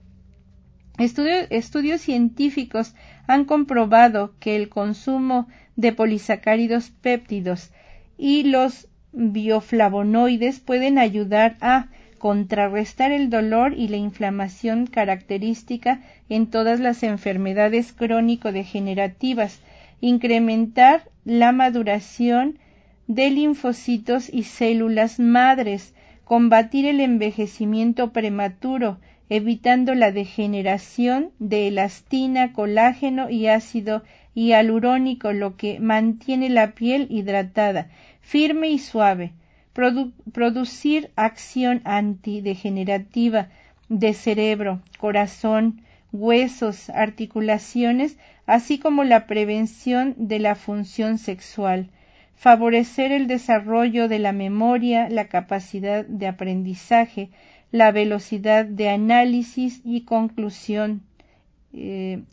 estudios 0.97 2.01
científicos 2.01 2.95
han 3.27 3.45
comprobado 3.45 4.33
que 4.39 4.55
el 4.55 4.67
consumo 4.67 5.47
de 5.75 5.91
polisacáridos 5.91 6.89
péptidos 6.89 7.69
y 8.17 8.41
los 8.45 8.87
bioflavonoides 9.11 10.59
pueden 10.59 10.97
ayudar 10.97 11.57
a 11.61 11.89
contrarrestar 12.21 13.11
el 13.11 13.31
dolor 13.31 13.73
y 13.75 13.87
la 13.87 13.97
inflamación 13.97 14.85
característica 14.85 16.01
en 16.29 16.51
todas 16.51 16.79
las 16.79 17.01
enfermedades 17.01 17.93
crónico-degenerativas, 17.93 19.59
incrementar 20.01 21.09
la 21.25 21.51
maduración 21.51 22.59
de 23.07 23.31
linfocitos 23.31 24.31
y 24.31 24.43
células 24.43 25.19
madres, 25.19 25.95
combatir 26.23 26.85
el 26.85 26.99
envejecimiento 26.99 28.13
prematuro, 28.13 28.99
evitando 29.27 29.95
la 29.95 30.11
degeneración 30.11 31.31
de 31.39 31.69
elastina, 31.69 32.53
colágeno 32.53 33.31
y 33.31 33.47
ácido 33.47 34.03
hialurónico, 34.35 35.33
lo 35.33 35.57
que 35.57 35.79
mantiene 35.79 36.49
la 36.49 36.73
piel 36.73 37.07
hidratada, 37.09 37.89
firme 38.21 38.69
y 38.69 38.77
suave, 38.77 39.33
producir 39.73 41.11
acción 41.15 41.81
antidegenerativa 41.85 43.49
de 43.89 44.13
cerebro, 44.13 44.81
corazón, 44.99 45.81
huesos, 46.11 46.89
articulaciones, 46.89 48.17
así 48.45 48.79
como 48.79 49.03
la 49.03 49.27
prevención 49.27 50.15
de 50.17 50.39
la 50.39 50.55
función 50.55 51.17
sexual, 51.17 51.89
favorecer 52.35 53.11
el 53.11 53.27
desarrollo 53.27 54.07
de 54.07 54.19
la 54.19 54.31
memoria, 54.31 55.09
la 55.09 55.27
capacidad 55.27 56.05
de 56.05 56.27
aprendizaje, 56.27 57.29
la 57.71 57.91
velocidad 57.91 58.65
de 58.65 58.89
análisis 58.89 59.81
y 59.85 60.01
conclusión, 60.01 61.03
eh, 61.73 62.23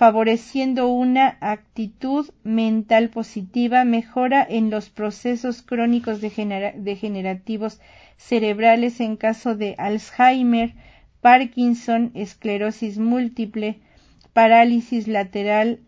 favoreciendo 0.00 0.88
una 0.88 1.36
actitud 1.42 2.30
mental 2.42 3.10
positiva, 3.10 3.84
mejora 3.84 4.46
en 4.48 4.70
los 4.70 4.88
procesos 4.88 5.60
crónicos 5.60 6.22
degenerativos 6.22 7.82
cerebrales 8.16 8.98
en 9.00 9.18
caso 9.18 9.56
de 9.56 9.74
Alzheimer, 9.76 10.72
Parkinson, 11.20 12.12
esclerosis 12.14 12.96
múltiple, 12.96 13.80
parálisis 14.32 15.06
lateral 15.06 15.80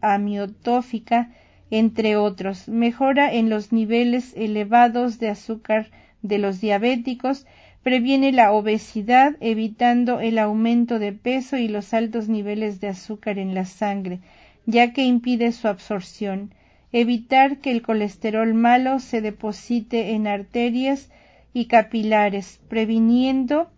amiotófica, 0.00 1.32
entre 1.68 2.16
otros. 2.16 2.68
Mejora 2.68 3.34
en 3.34 3.50
los 3.50 3.72
niveles 3.72 4.32
elevados 4.36 5.18
de 5.18 5.30
azúcar 5.30 5.90
de 6.22 6.38
los 6.38 6.60
diabéticos, 6.60 7.46
previene 7.86 8.32
la 8.32 8.50
obesidad 8.50 9.36
evitando 9.38 10.18
el 10.18 10.40
aumento 10.40 10.98
de 10.98 11.12
peso 11.12 11.56
y 11.56 11.68
los 11.68 11.94
altos 11.94 12.28
niveles 12.28 12.80
de 12.80 12.88
azúcar 12.88 13.38
en 13.38 13.54
la 13.54 13.64
sangre, 13.64 14.18
ya 14.64 14.92
que 14.92 15.04
impide 15.04 15.52
su 15.52 15.68
absorción, 15.68 16.52
evitar 16.90 17.58
que 17.58 17.70
el 17.70 17.82
colesterol 17.82 18.54
malo 18.54 18.98
se 18.98 19.20
deposite 19.20 20.14
en 20.14 20.26
arterias 20.26 21.12
y 21.54 21.66
capilares, 21.66 22.58
previniendo 22.68 23.70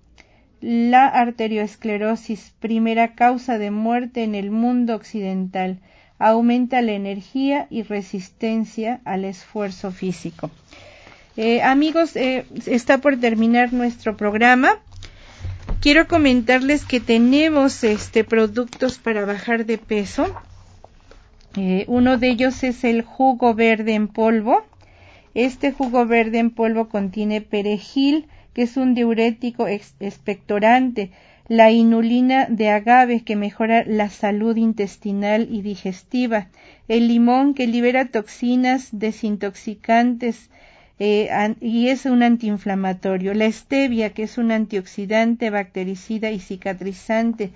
la 0.62 1.06
arteriosclerosis, 1.06 2.54
primera 2.60 3.14
causa 3.14 3.58
de 3.58 3.70
muerte 3.70 4.22
en 4.22 4.34
el 4.34 4.50
mundo 4.50 4.94
occidental, 4.94 5.80
aumenta 6.18 6.80
la 6.80 6.92
energía 6.92 7.66
y 7.68 7.82
resistencia 7.82 9.02
al 9.04 9.26
esfuerzo 9.26 9.92
físico. 9.92 10.50
Eh, 11.40 11.62
amigos, 11.62 12.16
eh, 12.16 12.46
está 12.66 12.98
por 12.98 13.16
terminar 13.20 13.72
nuestro 13.72 14.16
programa. 14.16 14.80
Quiero 15.80 16.08
comentarles 16.08 16.84
que 16.84 16.98
tenemos 16.98 17.84
este 17.84 18.24
productos 18.24 18.98
para 18.98 19.24
bajar 19.24 19.64
de 19.64 19.78
peso. 19.78 20.34
Eh, 21.56 21.84
uno 21.86 22.18
de 22.18 22.30
ellos 22.30 22.64
es 22.64 22.82
el 22.82 23.02
jugo 23.02 23.54
verde 23.54 23.94
en 23.94 24.08
polvo. 24.08 24.64
Este 25.32 25.70
jugo 25.70 26.06
verde 26.06 26.40
en 26.40 26.50
polvo 26.50 26.88
contiene 26.88 27.40
perejil, 27.40 28.26
que 28.52 28.62
es 28.62 28.76
un 28.76 28.96
diurético 28.96 29.68
expectorante, 29.68 31.12
la 31.46 31.70
inulina 31.70 32.46
de 32.46 32.70
agave, 32.70 33.22
que 33.22 33.36
mejora 33.36 33.84
la 33.86 34.10
salud 34.10 34.56
intestinal 34.56 35.46
y 35.48 35.62
digestiva, 35.62 36.48
el 36.88 37.06
limón, 37.06 37.54
que 37.54 37.68
libera 37.68 38.06
toxinas 38.06 38.88
desintoxicantes, 38.90 40.50
eh, 40.98 41.54
y 41.60 41.88
es 41.88 42.06
un 42.06 42.22
antiinflamatorio. 42.22 43.34
La 43.34 43.50
stevia, 43.50 44.10
que 44.10 44.24
es 44.24 44.38
un 44.38 44.50
antioxidante, 44.50 45.50
bactericida 45.50 46.30
y 46.30 46.40
cicatrizante, 46.40 47.50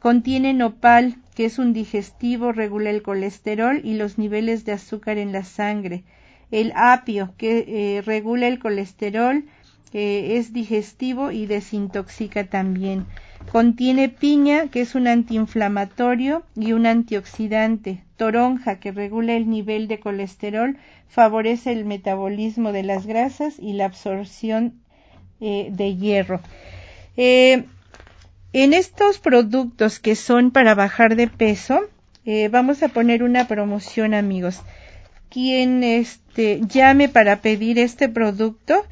contiene 0.00 0.54
nopal, 0.54 1.16
que 1.34 1.44
es 1.44 1.58
un 1.58 1.72
digestivo, 1.72 2.52
regula 2.52 2.90
el 2.90 3.02
colesterol 3.02 3.80
y 3.84 3.94
los 3.94 4.18
niveles 4.18 4.64
de 4.64 4.72
azúcar 4.72 5.18
en 5.18 5.32
la 5.32 5.44
sangre. 5.44 6.02
El 6.50 6.72
apio, 6.76 7.34
que 7.36 7.64
eh, 7.68 8.02
regula 8.02 8.48
el 8.48 8.58
colesterol 8.58 9.44
eh, 9.92 10.36
es 10.38 10.52
digestivo 10.52 11.30
y 11.30 11.46
desintoxica 11.46 12.44
también. 12.44 13.06
Contiene 13.50 14.10
piña, 14.10 14.68
que 14.68 14.82
es 14.82 14.94
un 14.94 15.06
antiinflamatorio 15.06 16.42
y 16.54 16.72
un 16.72 16.86
antioxidante. 16.86 18.02
Toronja, 18.16 18.78
que 18.78 18.92
regula 18.92 19.34
el 19.34 19.48
nivel 19.48 19.88
de 19.88 20.00
colesterol, 20.00 20.76
favorece 21.08 21.72
el 21.72 21.84
metabolismo 21.84 22.72
de 22.72 22.82
las 22.82 23.06
grasas 23.06 23.54
y 23.58 23.72
la 23.72 23.86
absorción 23.86 24.74
eh, 25.40 25.68
de 25.70 25.96
hierro. 25.96 26.40
Eh, 27.16 27.64
en 28.52 28.74
estos 28.74 29.18
productos 29.18 29.98
que 29.98 30.14
son 30.14 30.50
para 30.50 30.74
bajar 30.74 31.16
de 31.16 31.28
peso, 31.28 31.80
eh, 32.26 32.48
vamos 32.48 32.82
a 32.82 32.88
poner 32.88 33.22
una 33.22 33.48
promoción, 33.48 34.12
amigos. 34.12 34.60
Quien 35.30 35.84
este, 35.84 36.60
llame 36.68 37.08
para 37.08 37.40
pedir 37.40 37.78
este 37.78 38.08
producto, 38.08 38.84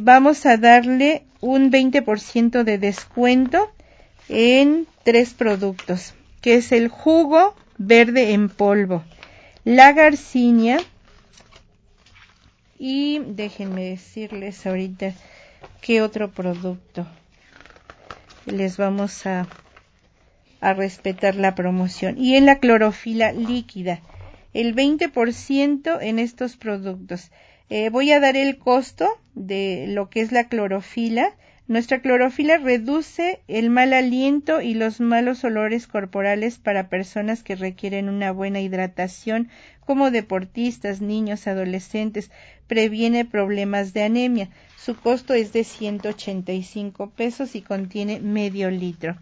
vamos 0.00 0.46
a 0.46 0.56
darle 0.56 1.24
un 1.40 1.70
20% 1.70 2.64
de 2.64 2.78
descuento 2.78 3.70
en 4.28 4.86
tres 5.04 5.34
productos, 5.34 6.14
que 6.40 6.54
es 6.54 6.72
el 6.72 6.88
jugo 6.88 7.54
verde 7.78 8.32
en 8.32 8.48
polvo, 8.48 9.04
la 9.64 9.92
garcinia 9.92 10.78
y 12.78 13.20
déjenme 13.20 13.90
decirles 13.90 14.66
ahorita 14.66 15.12
qué 15.80 16.02
otro 16.02 16.30
producto 16.30 17.06
les 18.46 18.76
vamos 18.76 19.26
a, 19.26 19.46
a 20.60 20.74
respetar 20.74 21.34
la 21.34 21.54
promoción. 21.54 22.16
Y 22.18 22.36
en 22.36 22.46
la 22.46 22.58
clorofila 22.58 23.32
líquida, 23.32 24.00
el 24.54 24.74
20% 24.74 25.98
en 26.00 26.18
estos 26.18 26.56
productos. 26.56 27.30
Eh, 27.70 27.90
voy 27.90 28.12
a 28.12 28.20
dar 28.20 28.36
el 28.36 28.58
costo 28.58 29.08
de 29.38 29.86
lo 29.88 30.10
que 30.10 30.20
es 30.20 30.32
la 30.32 30.48
clorofila. 30.48 31.34
Nuestra 31.66 32.00
clorofila 32.00 32.56
reduce 32.56 33.40
el 33.46 33.70
mal 33.70 33.92
aliento 33.92 34.62
y 34.62 34.74
los 34.74 35.00
malos 35.00 35.44
olores 35.44 35.86
corporales 35.86 36.58
para 36.58 36.88
personas 36.88 37.42
que 37.42 37.56
requieren 37.56 38.08
una 38.08 38.32
buena 38.32 38.60
hidratación, 38.60 39.48
como 39.80 40.10
deportistas, 40.10 41.00
niños, 41.00 41.46
adolescentes. 41.46 42.30
Previene 42.66 43.24
problemas 43.24 43.92
de 43.92 44.02
anemia. 44.02 44.48
Su 44.76 44.96
costo 44.96 45.34
es 45.34 45.52
de 45.52 45.64
185 45.64 47.10
pesos 47.10 47.54
y 47.54 47.62
contiene 47.62 48.20
medio 48.20 48.70
litro. 48.70 49.16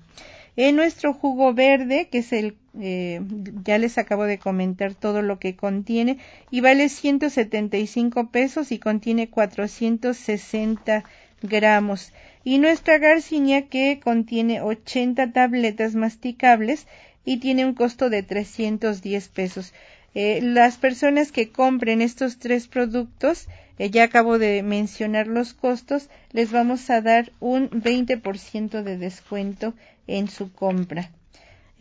En 0.56 0.76
nuestro 0.76 1.12
jugo 1.12 1.52
verde, 1.52 2.08
que 2.10 2.18
es 2.18 2.32
el, 2.32 2.56
eh, 2.80 3.20
ya 3.62 3.76
les 3.76 3.98
acabo 3.98 4.24
de 4.24 4.38
comentar 4.38 4.94
todo 4.94 5.20
lo 5.20 5.38
que 5.38 5.54
contiene, 5.54 6.16
y 6.50 6.62
vale 6.62 6.88
175 6.88 8.30
pesos 8.30 8.72
y 8.72 8.78
contiene 8.78 9.28
460 9.28 11.04
gramos. 11.42 12.12
Y 12.42 12.58
nuestra 12.58 12.96
garcinia 12.98 13.68
que 13.68 14.00
contiene 14.02 14.62
80 14.62 15.32
tabletas 15.32 15.94
masticables 15.94 16.86
y 17.26 17.36
tiene 17.38 17.66
un 17.66 17.74
costo 17.74 18.08
de 18.08 18.22
310 18.22 19.28
pesos. 19.28 19.74
Eh, 20.18 20.40
las 20.40 20.78
personas 20.78 21.30
que 21.30 21.50
compren 21.50 22.00
estos 22.00 22.38
tres 22.38 22.68
productos, 22.68 23.48
eh, 23.78 23.90
ya 23.90 24.04
acabo 24.04 24.38
de 24.38 24.62
mencionar 24.62 25.26
los 25.26 25.52
costos, 25.52 26.08
les 26.32 26.50
vamos 26.50 26.88
a 26.88 27.02
dar 27.02 27.32
un 27.38 27.68
20% 27.68 28.82
de 28.82 28.96
descuento 28.96 29.74
en 30.06 30.28
su 30.28 30.50
compra. 30.50 31.10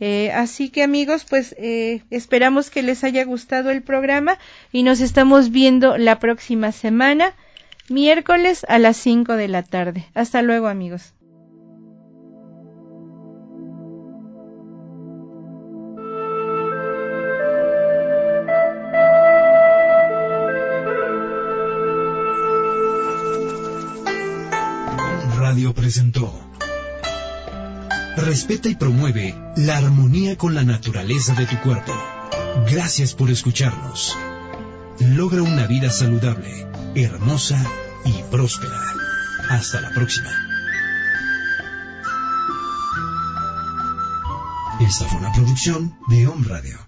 Eh, 0.00 0.32
así 0.32 0.68
que 0.68 0.82
amigos, 0.82 1.24
pues 1.24 1.56
esperamos 2.10 2.68
que 2.68 2.82
les 2.82 3.04
haya 3.04 3.24
gustado 3.24 3.70
el 3.70 3.80
programa 3.80 4.38
y 4.70 4.82
nos 4.82 5.00
estamos 5.00 5.50
viendo 5.50 5.96
la 5.96 6.18
próxima 6.18 6.72
semana, 6.72 7.32
miércoles 7.88 8.66
a 8.68 8.78
las 8.78 8.98
5 8.98 9.32
de 9.32 9.48
la 9.48 9.62
tarde. 9.62 10.04
Hasta 10.12 10.42
luego 10.42 10.68
amigos. 10.68 11.15
Respeta 28.36 28.68
y 28.68 28.74
promueve 28.74 29.34
la 29.56 29.78
armonía 29.78 30.36
con 30.36 30.54
la 30.54 30.62
naturaleza 30.62 31.32
de 31.32 31.46
tu 31.46 31.58
cuerpo. 31.62 31.94
Gracias 32.70 33.14
por 33.14 33.30
escucharnos. 33.30 34.14
Logra 35.00 35.40
una 35.40 35.66
vida 35.66 35.88
saludable, 35.88 36.66
hermosa 36.94 37.58
y 38.04 38.22
próspera. 38.30 38.78
Hasta 39.48 39.80
la 39.80 39.88
próxima. 39.88 40.28
Esta 44.80 45.06
fue 45.06 45.18
una 45.18 45.32
producción 45.32 45.96
de 46.08 46.26
Home 46.26 46.46
Radio. 46.46 46.78